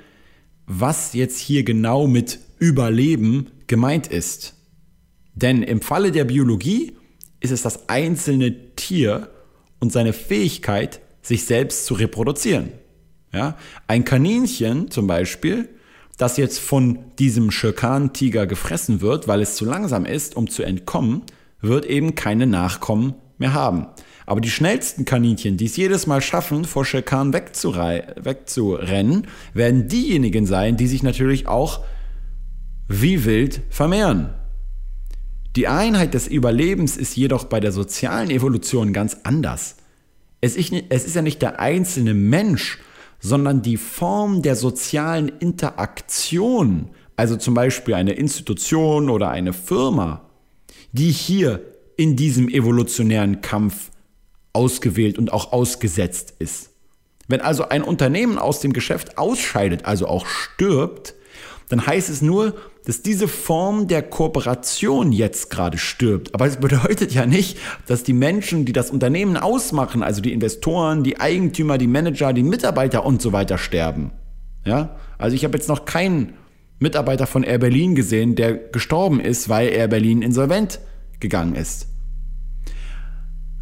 was 0.66 1.14
jetzt 1.14 1.40
hier 1.40 1.64
genau 1.64 2.08
mit 2.08 2.40
Überleben 2.58 3.52
gemeint 3.68 4.08
ist. 4.08 4.56
Denn 5.36 5.62
im 5.62 5.82
Falle 5.82 6.12
der 6.12 6.24
Biologie 6.24 6.94
ist 7.46 7.52
es 7.52 7.62
das 7.62 7.88
einzelne 7.88 8.76
Tier 8.76 9.30
und 9.80 9.94
seine 9.94 10.12
Fähigkeit, 10.14 11.00
sich 11.22 11.46
selbst 11.46 11.86
zu 11.86 11.94
reproduzieren. 11.94 12.72
Ja? 13.32 13.58
Ein 13.88 14.04
Kaninchen 14.04 14.92
zum 14.92 15.08
Beispiel, 15.08 15.70
das 16.18 16.38
jetzt 16.38 16.60
von 16.60 17.00
diesem 17.20 17.52
Schirkan-Tiger 17.52 18.48
gefressen 18.48 19.02
wird, 19.02 19.28
weil 19.28 19.42
es 19.42 19.56
zu 19.56 19.66
langsam 19.66 20.06
ist, 20.06 20.36
um 20.36 20.50
zu 20.50 20.64
entkommen, 20.64 21.24
wird 21.62 21.86
eben 21.86 22.16
keine 22.16 22.48
Nachkommen 22.48 23.16
mehr 23.38 23.54
haben. 23.54 23.88
Aber 24.26 24.42
die 24.42 24.50
schnellsten 24.50 25.06
Kaninchen, 25.06 25.58
die 25.58 25.66
es 25.66 25.78
jedes 25.78 26.08
Mal 26.08 26.22
schaffen, 26.22 26.66
vor 26.66 26.86
Schirkan 26.86 27.34
wegzurennen, 27.34 29.28
werden 29.54 29.88
diejenigen 29.88 30.46
sein, 30.46 30.78
die 30.78 30.88
sich 30.88 31.04
natürlich 31.04 31.48
auch 31.48 31.82
wie 32.88 33.26
wild 33.26 33.62
vermehren. 33.70 34.34
Die 35.56 35.68
Einheit 35.68 36.14
des 36.14 36.28
Überlebens 36.28 36.98
ist 36.98 37.16
jedoch 37.16 37.46
bei 37.46 37.60
der 37.60 37.72
sozialen 37.72 38.30
Evolution 38.30 38.92
ganz 38.92 39.18
anders. 39.24 39.78
Es 40.42 40.58
ist, 40.58 41.16
ja 41.16 41.22
nicht 41.22 41.42
der 41.42 41.60
einzelne 41.60 42.14
Mensch, 42.14 42.80
sondern 43.20 43.62
die 43.62 43.78
Form 43.78 44.42
der 44.42 44.56
sozialen 44.58 45.30
Interaktion, 45.40 46.90
also 47.16 47.38
zum 47.38 47.54
Beispiel 47.54 47.94
eine 47.94 48.14
Institution 48.14 49.10
oder 49.10 49.30
eine 49.30 49.54
Firma, 49.54 50.30
die 50.92 51.10
hier 51.10 51.62
in 51.96 52.18
diesem 52.18 52.50
evolutionären 52.50 53.40
Kampf 53.42 53.92
ausgewählt 54.52 55.18
und 55.18 55.32
auch 55.32 55.54
ausgesetzt 55.54 56.34
ist. 56.40 56.72
Wenn 57.28 57.42
also 57.42 57.70
ein 57.70 57.82
Unternehmen 57.82 58.38
aus 58.38 58.60
dem 58.60 58.74
Geschäft 58.74 59.18
ausscheidet, 59.18 59.86
also 59.86 60.08
auch 60.08 60.28
stirbt, 60.28 61.16
dann 61.70 61.88
heißt 61.88 62.10
es 62.10 62.22
nur, 62.22 62.56
dass 62.86 63.02
diese 63.02 63.28
Form 63.28 63.88
der 63.88 64.04
Kooperation 64.04 65.12
jetzt 65.12 65.50
gerade 65.50 65.78
stirbt. 65.78 66.34
Aber 66.34 66.46
es 66.46 66.58
bedeutet 66.58 67.14
ja 67.14 67.26
nicht, 67.26 67.58
dass 67.88 68.04
die 68.04 68.14
Menschen, 68.14 68.66
die 68.66 68.74
das 68.74 68.92
Unternehmen 68.92 69.38
ausmachen, 69.38 70.04
also 70.04 70.22
die 70.22 70.34
Investoren, 70.34 71.04
die 71.04 71.20
Eigentümer, 71.20 71.78
die 71.78 71.88
Manager, 71.88 72.32
die 72.34 72.44
Mitarbeiter 72.44 73.06
und 73.06 73.22
so 73.22 73.34
weiter 73.34 73.58
sterben. 73.58 74.12
Ja? 74.66 74.96
Also 75.18 75.36
ich 75.36 75.44
habe 75.44 75.58
jetzt 75.58 75.70
noch 75.70 75.86
keinen 75.86 76.34
Mitarbeiter 76.80 77.26
von 77.26 77.44
Air 77.44 77.60
Berlin 77.60 77.96
gesehen, 77.96 78.36
der 78.36 78.54
gestorben 78.54 79.20
ist, 79.20 79.50
weil 79.50 79.70
Air 79.70 79.88
Berlin 79.88 80.22
insolvent 80.22 80.80
gegangen 81.20 81.56
ist. 81.56 81.88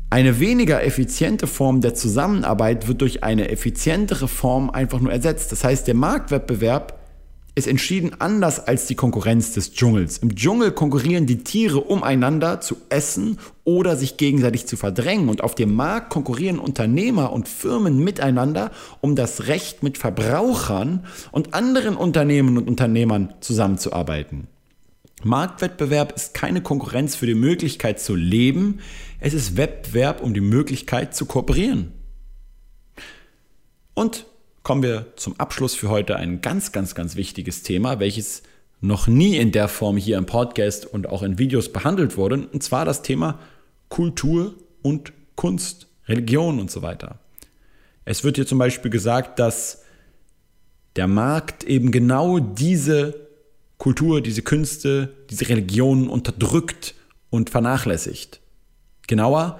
Eine 0.10 0.40
weniger 0.40 0.84
effiziente 0.84 1.48
Form 1.48 1.82
der 1.82 1.96
Zusammenarbeit 1.96 2.88
wird 2.88 3.02
durch 3.02 3.24
eine 3.24 3.50
effizientere 3.50 4.28
Form 4.28 4.70
einfach 4.70 5.00
nur 5.00 5.12
ersetzt. 5.12 5.52
Das 5.52 5.64
heißt, 5.64 5.88
der 5.88 5.96
Marktwettbewerb 5.96 7.03
ist 7.56 7.68
entschieden 7.68 8.20
anders 8.20 8.60
als 8.60 8.88
die 8.88 8.96
Konkurrenz 8.96 9.54
des 9.54 9.74
Dschungels. 9.74 10.18
Im 10.18 10.36
Dschungel 10.36 10.72
konkurrieren 10.72 11.28
die 11.28 11.44
Tiere 11.44 11.82
umeinander 11.82 12.62
zu 12.62 12.78
essen 12.90 13.38
oder 13.64 13.96
sich 13.96 14.18
gegenseitig 14.18 14.66
zu 14.66 14.76
verdrängen. 14.76 15.30
Und 15.30 15.44
auf 15.44 15.54
dem 15.54 15.76
Markt 15.76 16.10
konkurrieren 16.10 16.58
Unternehmer 16.58 17.32
und 17.32 17.48
Firmen 17.48 18.04
miteinander, 18.04 18.72
um 19.02 19.16
das 19.16 19.48
Recht 19.48 19.84
mit 19.84 20.00
Verbrauchern 20.00 21.06
und 21.32 21.54
anderen 21.54 21.96
Unternehmen 21.96 22.58
und 22.58 22.68
Unternehmern 22.68 23.36
zusammenzuarbeiten. 23.40 24.48
Marktwettbewerb 25.24 26.12
ist 26.14 26.34
keine 26.34 26.62
Konkurrenz 26.62 27.16
für 27.16 27.28
die 27.28 27.36
Möglichkeit 27.36 28.00
zu 28.00 28.16
leben, 28.16 28.80
es 29.20 29.34
ist 29.34 29.58
Wettbewerb 29.58 30.22
um 30.22 30.34
die 30.34 30.42
Möglichkeit 30.42 31.16
zu 31.16 31.26
kooperieren. 31.26 31.94
Und 33.94 34.26
kommen 34.64 34.82
wir 34.82 35.08
zum 35.18 35.40
Abschluss 35.40 35.76
für 35.76 35.90
heute 35.90 36.16
ein 36.16 36.42
ganz, 36.42 36.72
ganz, 36.72 36.96
ganz 36.96 37.16
wichtiges 37.16 37.64
Thema, 37.64 38.00
welches 38.00 38.44
noch 38.80 39.08
nie 39.08 39.38
in 39.38 39.52
der 39.52 39.68
Form 39.68 39.98
hier 39.98 40.18
im 40.18 40.26
Podcast 40.26 40.86
und 40.86 41.08
auch 41.08 41.22
in 41.22 41.38
Videos 41.38 41.72
behandelt 41.72 42.18
wurde, 42.18 42.48
und 42.48 42.64
zwar 42.64 42.86
das 42.86 43.02
Thema 43.02 43.40
Kultur 43.90 44.56
und 44.82 45.14
Kunst, 45.36 45.88
Religion 46.08 46.60
und 46.60 46.72
so 46.72 46.82
weiter. 46.82 47.20
Es 48.06 48.24
wird 48.24 48.38
hier 48.38 48.48
zum 48.48 48.58
Beispiel 48.58 48.92
gesagt, 48.92 49.40
dass 49.40 49.84
der 50.96 51.08
Markt 51.08 51.64
eben 51.64 51.92
genau 51.92 52.40
diese 52.40 53.28
Kultur, 53.78 54.22
diese 54.22 54.42
Künste, 54.42 55.14
diese 55.30 55.50
Religionen 55.50 56.08
unterdrückt 56.08 56.96
und 57.30 57.50
vernachlässigt. 57.50 58.40
Genauer, 59.08 59.60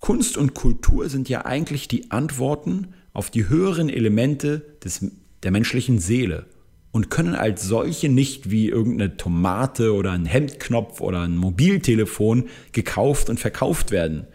Kunst 0.00 0.36
und 0.36 0.54
Kultur 0.54 1.08
sind 1.08 1.28
ja 1.28 1.44
eigentlich 1.44 1.88
die 1.88 2.10
Antworten 2.10 2.94
auf 3.16 3.30
die 3.30 3.48
höheren 3.48 3.88
Elemente 3.88 4.60
des, 4.84 5.06
der 5.42 5.50
menschlichen 5.50 5.98
Seele 5.98 6.44
und 6.92 7.08
können 7.08 7.34
als 7.34 7.62
solche 7.62 8.10
nicht 8.10 8.50
wie 8.50 8.68
irgendeine 8.68 9.16
Tomate 9.16 9.94
oder 9.94 10.12
ein 10.12 10.26
Hemdknopf 10.26 11.00
oder 11.00 11.22
ein 11.22 11.38
Mobiltelefon 11.38 12.48
gekauft 12.72 13.30
und 13.30 13.40
verkauft 13.40 13.90
werden. 13.90 14.26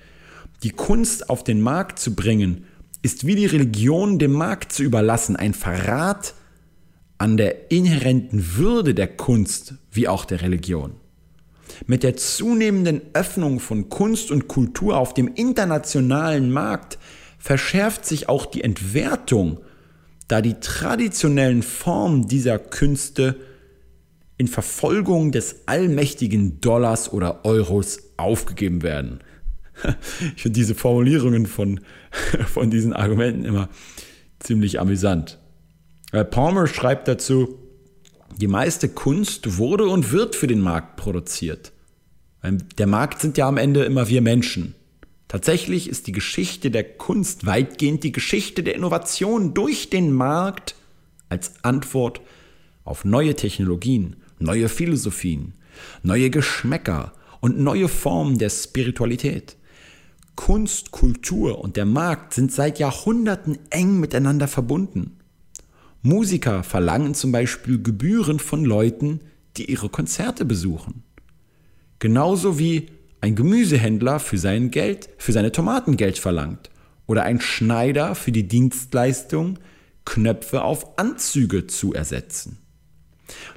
Die 0.63 0.71
Kunst 0.71 1.29
auf 1.29 1.43
den 1.43 1.61
Markt 1.61 1.99
zu 1.99 2.15
bringen, 2.15 2.65
ist 3.03 3.27
wie 3.27 3.35
die 3.35 3.45
Religion 3.45 4.17
dem 4.17 4.31
Markt 4.31 4.73
zu 4.73 4.81
überlassen, 4.81 5.35
ein 5.35 5.53
Verrat 5.53 6.33
an 7.19 7.37
der 7.37 7.69
inhärenten 7.69 8.57
Würde 8.57 8.95
der 8.95 9.15
Kunst 9.15 9.75
wie 9.91 10.07
auch 10.07 10.25
der 10.25 10.41
Religion. 10.41 10.93
Mit 11.85 12.01
der 12.01 12.17
zunehmenden 12.17 13.01
Öffnung 13.13 13.59
von 13.59 13.89
Kunst 13.89 14.31
und 14.31 14.47
Kultur 14.47 14.97
auf 14.97 15.13
dem 15.13 15.27
internationalen 15.27 16.51
Markt 16.51 16.97
verschärft 17.41 18.05
sich 18.05 18.29
auch 18.29 18.45
die 18.45 18.63
Entwertung, 18.63 19.59
da 20.27 20.41
die 20.41 20.59
traditionellen 20.59 21.63
Formen 21.63 22.27
dieser 22.27 22.59
Künste 22.59 23.35
in 24.37 24.47
Verfolgung 24.47 25.31
des 25.31 25.67
allmächtigen 25.67 26.61
Dollars 26.61 27.11
oder 27.11 27.43
Euros 27.43 27.99
aufgegeben 28.17 28.83
werden. 28.83 29.19
Ich 30.35 30.43
finde 30.43 30.59
diese 30.59 30.75
Formulierungen 30.75 31.47
von, 31.47 31.79
von 32.53 32.69
diesen 32.69 32.93
Argumenten 32.93 33.45
immer 33.45 33.69
ziemlich 34.39 34.79
amüsant. 34.79 35.39
Palmer 36.29 36.67
schreibt 36.67 37.07
dazu, 37.07 37.57
die 38.37 38.47
meiste 38.47 38.89
Kunst 38.89 39.57
wurde 39.57 39.85
und 39.85 40.11
wird 40.11 40.35
für 40.35 40.47
den 40.47 40.61
Markt 40.61 40.97
produziert. 40.97 41.71
Der 42.77 42.87
Markt 42.87 43.21
sind 43.21 43.37
ja 43.37 43.47
am 43.47 43.57
Ende 43.57 43.83
immer 43.83 44.07
wir 44.07 44.21
Menschen. 44.21 44.75
Tatsächlich 45.31 45.87
ist 45.87 46.07
die 46.07 46.11
Geschichte 46.11 46.71
der 46.71 46.83
Kunst 46.83 47.45
weitgehend 47.45 48.03
die 48.03 48.11
Geschichte 48.11 48.63
der 48.63 48.75
Innovation 48.75 49.53
durch 49.53 49.89
den 49.89 50.11
Markt 50.11 50.75
als 51.29 51.53
Antwort 51.63 52.19
auf 52.83 53.05
neue 53.05 53.33
Technologien, 53.33 54.17
neue 54.39 54.67
Philosophien, 54.67 55.53
neue 56.03 56.31
Geschmäcker 56.31 57.13
und 57.39 57.57
neue 57.57 57.87
Formen 57.87 58.39
der 58.39 58.49
Spiritualität. 58.49 59.55
Kunst, 60.35 60.91
Kultur 60.91 61.59
und 61.59 61.77
der 61.77 61.85
Markt 61.85 62.33
sind 62.33 62.51
seit 62.51 62.77
Jahrhunderten 62.77 63.57
eng 63.69 64.01
miteinander 64.01 64.49
verbunden. 64.49 65.15
Musiker 66.01 66.61
verlangen 66.61 67.13
zum 67.13 67.31
Beispiel 67.31 67.81
Gebühren 67.81 68.39
von 68.39 68.65
Leuten, 68.65 69.21
die 69.55 69.71
ihre 69.71 69.87
Konzerte 69.87 70.43
besuchen. 70.43 71.03
Genauso 71.99 72.59
wie 72.59 72.87
ein 73.21 73.35
Gemüsehändler 73.35 74.19
für 74.19 74.37
sein 74.37 74.71
Geld, 74.71 75.09
für 75.17 75.31
seine 75.31 75.51
Tomaten 75.51 75.95
Geld 75.95 76.17
verlangt. 76.17 76.69
Oder 77.07 77.23
ein 77.23 77.39
Schneider 77.39 78.15
für 78.15 78.31
die 78.31 78.47
Dienstleistung, 78.47 79.59
Knöpfe 80.05 80.63
auf 80.63 80.97
Anzüge 80.97 81.67
zu 81.67 81.93
ersetzen. 81.93 82.57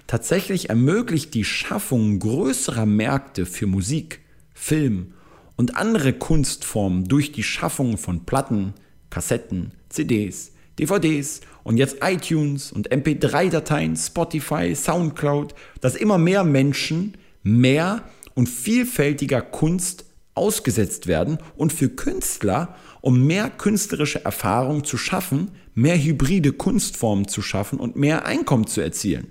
Tatsächlich 0.07 0.69
ermöglicht 0.69 1.35
die 1.35 1.45
Schaffung 1.45 2.19
größerer 2.19 2.87
Märkte 2.87 3.47
für 3.47 3.67
Musik, 3.67 4.21
Film 4.53 5.15
und 5.57 5.77
andere 5.77 6.13
Kunstformen 6.13 7.05
durch 7.05 7.33
die 7.33 7.43
Schaffung 7.43 7.97
von 7.97 8.25
Platten, 8.25 8.75
Kassetten, 9.11 9.73
CDs, 9.89 10.53
DVDs 10.79 11.41
und 11.63 11.77
jetzt 11.77 11.99
iTunes 12.03 12.73
und 12.73 12.91
MP3-Dateien, 12.91 13.97
Spotify, 13.97 14.75
SoundCloud, 14.75 15.55
dass 15.81 15.95
immer 15.95 16.19
mehr 16.19 16.45
Menschen 16.45 17.17
mehr 17.43 18.03
und 18.35 18.49
vielfältiger 18.49 19.41
Kunst 19.41 20.05
ausgesetzt 20.35 21.07
werden 21.07 21.39
und 21.57 21.73
für 21.73 21.89
Künstler, 21.89 22.77
um 23.01 23.27
mehr 23.27 23.51
künstlerische 23.51 24.25
Erfahrung 24.25 24.85
zu 24.85 24.97
schaffen, 24.97 25.53
mehr 25.75 26.01
hybride 26.01 26.53
Kunstformen 26.53 27.29
zu 27.29 27.43
schaffen 27.43 27.79
und 27.79 27.97
mehr 27.97 28.27
Einkommen 28.27 28.67
zu 28.67 28.81
erzielen. 28.81 29.29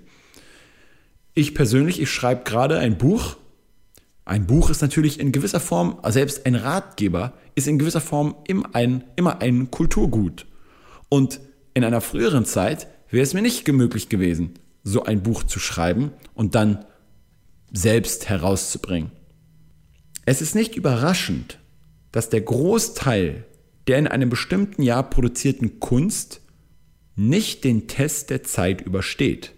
Ich 1.34 1.54
persönlich, 1.54 2.00
ich 2.00 2.10
schreibe 2.10 2.44
gerade 2.44 2.78
ein 2.78 2.96
Buch. 2.96 3.36
Ein 4.24 4.46
Buch 4.46 4.70
ist 4.70 4.80
natürlich 4.80 5.20
in 5.20 5.32
gewisser 5.32 5.60
Form, 5.60 5.98
selbst 6.08 6.46
ein 6.46 6.54
Ratgeber, 6.54 7.34
ist 7.54 7.68
in 7.68 7.78
gewisser 7.78 8.00
Form 8.00 8.36
immer 8.46 8.70
ein, 8.74 9.04
immer 9.16 9.42
ein 9.42 9.70
Kulturgut. 9.70 10.46
Und 11.08 11.40
in 11.74 11.84
einer 11.84 12.00
früheren 12.00 12.44
Zeit 12.44 12.86
wäre 13.10 13.24
es 13.24 13.34
mir 13.34 13.42
nicht 13.42 13.66
möglich 13.68 14.08
gewesen, 14.08 14.54
so 14.84 15.04
ein 15.04 15.22
Buch 15.22 15.42
zu 15.42 15.58
schreiben 15.58 16.12
und 16.34 16.54
dann 16.54 16.84
selbst 17.74 18.28
herauszubringen. 18.28 19.10
Es 20.24 20.40
ist 20.40 20.54
nicht 20.54 20.76
überraschend, 20.76 21.58
dass 22.12 22.30
der 22.30 22.40
Großteil 22.40 23.44
der 23.86 23.98
in 23.98 24.06
einem 24.06 24.30
bestimmten 24.30 24.82
Jahr 24.82 25.10
produzierten 25.10 25.78
Kunst 25.78 26.40
nicht 27.16 27.64
den 27.64 27.86
Test 27.86 28.30
der 28.30 28.42
Zeit 28.42 28.80
übersteht. 28.80 29.52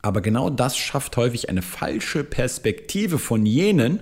Aber 0.00 0.20
genau 0.20 0.50
das 0.50 0.76
schafft 0.76 1.16
häufig 1.16 1.48
eine 1.48 1.62
falsche 1.62 2.24
Perspektive 2.24 3.20
von 3.20 3.46
jenen, 3.46 4.00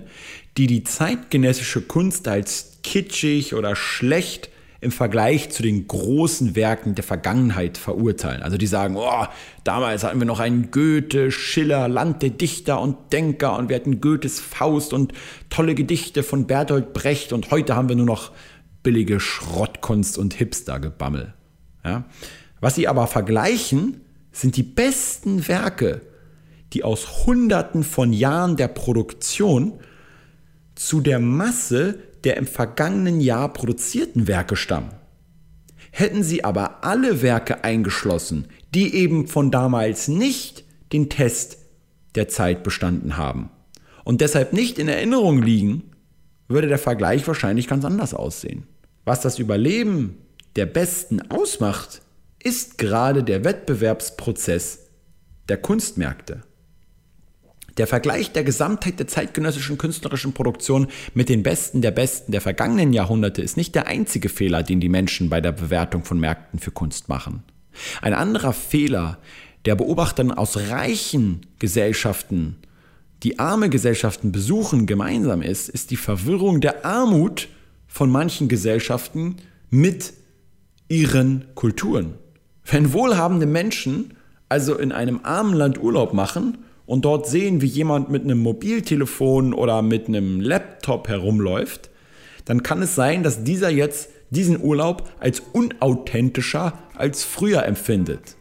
die 0.57 0.65
die 0.65 0.83
zeitgenössische 0.83 1.81
Kunst 1.81 2.27
als 2.27 2.79
kitschig 2.81 3.53
oder 3.53 3.75
schlecht 3.75 4.49
im 4.81 4.91
Vergleich 4.91 5.51
zu 5.51 5.61
den 5.61 5.87
großen 5.87 6.55
Werken 6.55 6.95
der 6.95 7.03
Vergangenheit 7.03 7.77
verurteilen. 7.77 8.41
Also 8.41 8.57
die 8.57 8.65
sagen, 8.65 8.95
oh, 8.97 9.27
damals 9.63 10.03
hatten 10.03 10.19
wir 10.19 10.25
noch 10.25 10.39
einen 10.39 10.71
Goethe, 10.71 11.31
Schiller, 11.31 11.87
Land 11.87 12.23
der 12.23 12.31
Dichter 12.31 12.81
und 12.81 13.13
Denker 13.13 13.57
und 13.59 13.69
wir 13.69 13.75
hatten 13.75 14.01
Goethes 14.01 14.39
Faust 14.39 14.91
und 14.91 15.13
tolle 15.51 15.75
Gedichte 15.75 16.23
von 16.23 16.47
Bertolt 16.47 16.93
Brecht 16.93 17.31
und 17.31 17.51
heute 17.51 17.75
haben 17.75 17.89
wir 17.89 17.95
nur 17.95 18.07
noch 18.07 18.31
billige 18.81 19.19
Schrottkunst 19.19 20.17
und 20.17 20.33
Hipster-Gebammel. 20.33 21.35
Ja? 21.85 22.05
Was 22.59 22.73
sie 22.73 22.87
aber 22.87 23.05
vergleichen, 23.05 24.01
sind 24.31 24.57
die 24.57 24.63
besten 24.63 25.47
Werke, 25.47 26.01
die 26.73 26.83
aus 26.83 27.27
Hunderten 27.27 27.83
von 27.83 28.13
Jahren 28.13 28.57
der 28.57 28.69
Produktion 28.69 29.73
zu 30.73 31.01
der 31.01 31.19
Masse 31.19 31.99
der 32.23 32.37
im 32.37 32.47
vergangenen 32.47 33.21
Jahr 33.21 33.51
produzierten 33.53 34.27
Werke 34.27 34.55
stammen. 34.55 34.93
Hätten 35.91 36.23
sie 36.23 36.43
aber 36.43 36.83
alle 36.83 37.21
Werke 37.21 37.63
eingeschlossen, 37.63 38.47
die 38.73 38.95
eben 38.95 39.27
von 39.27 39.51
damals 39.51 40.07
nicht 40.07 40.63
den 40.93 41.09
Test 41.09 41.57
der 42.15 42.27
Zeit 42.27 42.63
bestanden 42.63 43.17
haben 43.17 43.49
und 44.03 44.21
deshalb 44.21 44.53
nicht 44.53 44.79
in 44.79 44.87
Erinnerung 44.87 45.41
liegen, 45.41 45.91
würde 46.47 46.67
der 46.67 46.79
Vergleich 46.79 47.25
wahrscheinlich 47.27 47.67
ganz 47.67 47.85
anders 47.85 48.13
aussehen. 48.13 48.67
Was 49.05 49.21
das 49.21 49.39
Überleben 49.39 50.17
der 50.55 50.65
Besten 50.65 51.21
ausmacht, 51.31 52.01
ist 52.43 52.77
gerade 52.77 53.23
der 53.23 53.43
Wettbewerbsprozess 53.43 54.89
der 55.47 55.57
Kunstmärkte. 55.57 56.41
Der 57.77 57.87
Vergleich 57.87 58.31
der 58.31 58.43
Gesamtheit 58.43 58.99
der 58.99 59.07
zeitgenössischen 59.07 59.77
künstlerischen 59.77 60.33
Produktion 60.33 60.87
mit 61.13 61.29
den 61.29 61.43
Besten 61.43 61.81
der 61.81 61.91
Besten 61.91 62.31
der 62.31 62.41
vergangenen 62.41 62.93
Jahrhunderte 62.93 63.41
ist 63.41 63.57
nicht 63.57 63.75
der 63.75 63.87
einzige 63.87 64.29
Fehler, 64.29 64.63
den 64.63 64.79
die 64.79 64.89
Menschen 64.89 65.29
bei 65.29 65.39
der 65.39 65.53
Bewertung 65.53 66.03
von 66.03 66.19
Märkten 66.19 66.59
für 66.59 66.71
Kunst 66.71 67.07
machen. 67.07 67.43
Ein 68.01 68.13
anderer 68.13 68.53
Fehler, 68.53 69.19
der 69.65 69.75
Beobachtern 69.75 70.31
aus 70.31 70.57
reichen 70.57 71.45
Gesellschaften, 71.59 72.57
die 73.23 73.39
arme 73.39 73.69
Gesellschaften 73.69 74.31
besuchen, 74.31 74.87
gemeinsam 74.87 75.41
ist, 75.41 75.69
ist 75.69 75.91
die 75.91 75.97
Verwirrung 75.97 76.59
der 76.59 76.85
Armut 76.85 77.49
von 77.87 78.09
manchen 78.09 78.47
Gesellschaften 78.47 79.37
mit 79.69 80.13
ihren 80.87 81.45
Kulturen. 81.55 82.15
Wenn 82.65 82.93
wohlhabende 82.93 83.45
Menschen 83.45 84.15
also 84.49 84.77
in 84.77 84.91
einem 84.91 85.21
armen 85.23 85.53
Land 85.53 85.81
Urlaub 85.81 86.13
machen 86.13 86.57
und 86.91 87.05
dort 87.05 87.25
sehen, 87.25 87.61
wie 87.61 87.67
jemand 87.67 88.09
mit 88.09 88.25
einem 88.25 88.39
Mobiltelefon 88.39 89.53
oder 89.53 89.81
mit 89.81 90.09
einem 90.09 90.41
Laptop 90.41 91.07
herumläuft, 91.07 91.89
dann 92.43 92.63
kann 92.63 92.81
es 92.81 92.95
sein, 92.95 93.23
dass 93.23 93.45
dieser 93.45 93.69
jetzt 93.69 94.09
diesen 94.29 94.61
Urlaub 94.61 95.09
als 95.17 95.39
unauthentischer 95.39 96.77
als 96.93 97.23
früher 97.23 97.63
empfindet. 97.63 98.35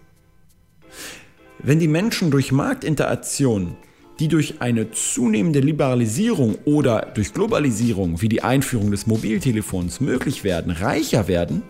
Wenn 1.60 1.78
die 1.78 1.86
Menschen 1.86 2.32
durch 2.32 2.50
Marktinteraktion, 2.50 3.76
die 4.20 4.28
durch 4.28 4.60
eine 4.60 4.90
zunehmende 4.90 5.60
Liberalisierung 5.60 6.56
oder 6.66 7.10
durch 7.14 7.32
Globalisierung 7.32 8.20
wie 8.20 8.28
die 8.28 8.42
Einführung 8.42 8.90
des 8.90 9.06
Mobiltelefons 9.06 10.00
möglich 10.00 10.44
werden, 10.44 10.70
reicher 10.70 11.26
werden, 11.26 11.62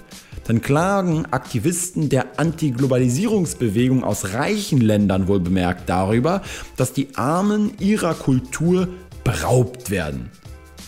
dann 0.48 0.60
klagen 0.60 1.26
Aktivisten 1.26 2.08
der 2.08 2.40
Antiglobalisierungsbewegung 2.40 4.02
aus 4.02 4.34
reichen 4.34 4.80
Ländern 4.80 5.28
wohl 5.28 5.38
bemerkt 5.38 5.88
darüber, 5.88 6.42
dass 6.76 6.92
die 6.92 7.14
Armen 7.14 7.72
ihrer 7.78 8.14
Kultur 8.14 8.88
beraubt 9.22 9.90
werden. 9.90 10.28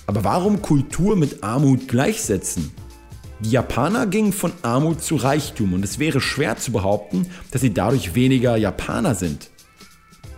Aber 0.08 0.24
warum 0.24 0.62
Kultur 0.62 1.14
mit 1.14 1.44
Armut 1.44 1.86
gleichsetzen? 1.86 2.72
Die 3.38 3.50
Japaner 3.50 4.08
gingen 4.08 4.32
von 4.32 4.52
Armut 4.62 5.00
zu 5.00 5.14
Reichtum 5.14 5.74
und 5.74 5.84
es 5.84 6.00
wäre 6.00 6.20
schwer 6.20 6.56
zu 6.56 6.72
behaupten, 6.72 7.26
dass 7.52 7.60
sie 7.60 7.72
dadurch 7.72 8.16
weniger 8.16 8.56
Japaner 8.56 9.14
sind. 9.14 9.50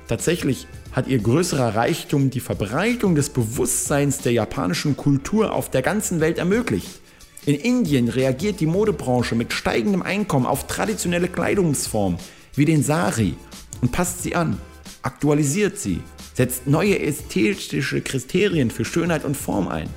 Tatsächlich 0.07 0.67
hat 0.95 1.09
ihr 1.09 1.19
größerer 1.19 1.75
Reichtum 1.75 2.31
die 2.31 2.41
Verbreitung 2.41 3.17
des 3.17 3.29
Bewusstseins 3.29 4.19
der 4.19 4.33
japanischen 4.33 4.97
Kultur 4.97 5.53
auf 5.53 5.69
der 5.69 5.83
ganzen 5.83 6.21
Welt 6.21 6.39
ermöglicht. 6.39 7.01
In 7.47 7.57
Indien 7.57 8.09
reagiert 8.09 8.61
die 8.61 8.67
Modebranche 8.67 9.35
mit 9.35 9.53
steigendem 9.53 10.03
Einkommen 10.03 10.47
auf 10.47 10.69
traditionelle 10.69 11.29
Kleidungsformen 11.29 12.19
wie 12.55 12.65
den 12.65 12.85
Sari 12.85 13.35
und 13.83 13.91
passt 13.91 14.23
sie 14.23 14.37
an, 14.37 14.57
aktualisiert 15.03 15.79
sie, 15.79 16.01
setzt 16.33 16.69
neue 16.69 17.01
ästhetische 17.01 18.01
Kriterien 18.01 18.71
für 18.71 18.85
Schönheit 18.85 19.25
und 19.25 19.37
Form 19.37 19.67
ein. 19.67 19.91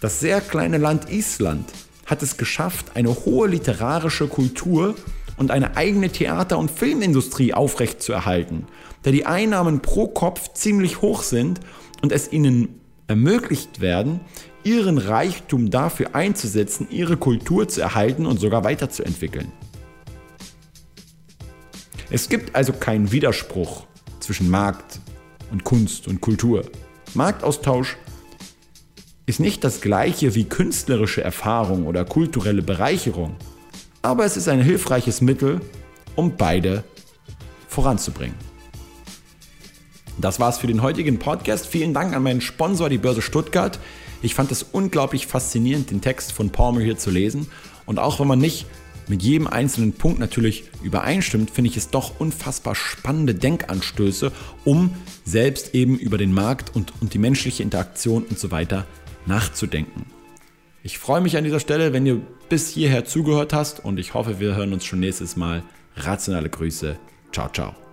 Das 0.00 0.20
sehr 0.20 0.40
kleine 0.40 0.78
Land 0.78 1.10
Island 1.10 1.68
hat 2.06 2.22
es 2.22 2.36
geschafft, 2.36 2.92
eine 2.94 3.10
hohe 3.10 3.48
literarische 3.48 4.28
Kultur 4.28 4.94
und 5.36 5.50
eine 5.50 5.76
eigene 5.76 6.08
Theater- 6.08 6.58
und 6.58 6.70
Filmindustrie 6.70 7.52
aufrechtzuerhalten, 7.52 8.66
da 9.02 9.10
die 9.10 9.26
Einnahmen 9.26 9.80
pro 9.80 10.08
Kopf 10.08 10.52
ziemlich 10.54 11.02
hoch 11.02 11.22
sind 11.22 11.60
und 12.02 12.12
es 12.12 12.32
ihnen 12.32 12.80
ermöglicht 13.08 13.80
werden, 13.80 14.20
ihren 14.64 14.98
Reichtum 14.98 15.70
dafür 15.70 16.14
einzusetzen, 16.14 16.86
ihre 16.90 17.16
Kultur 17.16 17.68
zu 17.68 17.80
erhalten 17.80 18.26
und 18.26 18.38
sogar 18.38 18.64
weiterzuentwickeln. 18.64 19.52
Es 22.10 22.28
gibt 22.28 22.54
also 22.54 22.72
keinen 22.72 23.10
Widerspruch 23.10 23.86
zwischen 24.20 24.50
Markt 24.50 25.00
und 25.50 25.64
Kunst 25.64 26.06
und 26.08 26.20
Kultur. 26.20 26.64
Marktaustausch 27.14 27.96
ist 29.26 29.40
nicht 29.40 29.64
das 29.64 29.80
gleiche 29.80 30.34
wie 30.34 30.44
künstlerische 30.44 31.22
Erfahrung 31.22 31.86
oder 31.86 32.04
kulturelle 32.04 32.62
Bereicherung, 32.62 33.36
aber 34.02 34.24
es 34.24 34.36
ist 34.36 34.48
ein 34.48 34.60
hilfreiches 34.60 35.20
Mittel, 35.20 35.60
um 36.16 36.36
beide 36.36 36.84
voranzubringen. 37.68 38.51
Das 40.18 40.40
war's 40.40 40.58
für 40.58 40.66
den 40.66 40.82
heutigen 40.82 41.18
Podcast. 41.18 41.66
Vielen 41.66 41.94
Dank 41.94 42.14
an 42.14 42.22
meinen 42.22 42.40
Sponsor, 42.40 42.88
die 42.88 42.98
Börse 42.98 43.22
Stuttgart. 43.22 43.78
Ich 44.22 44.34
fand 44.34 44.52
es 44.52 44.62
unglaublich 44.62 45.26
faszinierend, 45.26 45.90
den 45.90 46.00
Text 46.00 46.32
von 46.32 46.50
Palmer 46.50 46.80
hier 46.80 46.96
zu 46.96 47.10
lesen. 47.10 47.48
Und 47.86 47.98
auch 47.98 48.20
wenn 48.20 48.28
man 48.28 48.38
nicht 48.38 48.66
mit 49.08 49.22
jedem 49.22 49.46
einzelnen 49.46 49.92
Punkt 49.92 50.20
natürlich 50.20 50.64
übereinstimmt, 50.82 51.50
finde 51.50 51.70
ich 51.70 51.76
es 51.76 51.90
doch 51.90 52.20
unfassbar 52.20 52.74
spannende 52.74 53.34
Denkanstöße, 53.34 54.32
um 54.64 54.94
selbst 55.24 55.74
eben 55.74 55.98
über 55.98 56.18
den 56.18 56.32
Markt 56.32 56.74
und, 56.76 56.92
und 57.00 57.14
die 57.14 57.18
menschliche 57.18 57.62
Interaktion 57.62 58.24
und 58.24 58.38
so 58.38 58.50
weiter 58.50 58.86
nachzudenken. 59.26 60.06
Ich 60.84 60.98
freue 60.98 61.20
mich 61.20 61.36
an 61.36 61.44
dieser 61.44 61.60
Stelle, 61.60 61.92
wenn 61.92 62.04
du 62.04 62.22
bis 62.48 62.70
hierher 62.70 63.04
zugehört 63.04 63.52
hast 63.52 63.84
und 63.84 63.98
ich 63.98 64.14
hoffe, 64.14 64.40
wir 64.40 64.56
hören 64.56 64.72
uns 64.72 64.84
schon 64.84 65.00
nächstes 65.00 65.36
Mal. 65.36 65.62
Rationale 65.96 66.50
Grüße. 66.50 66.98
Ciao, 67.32 67.48
ciao. 67.48 67.91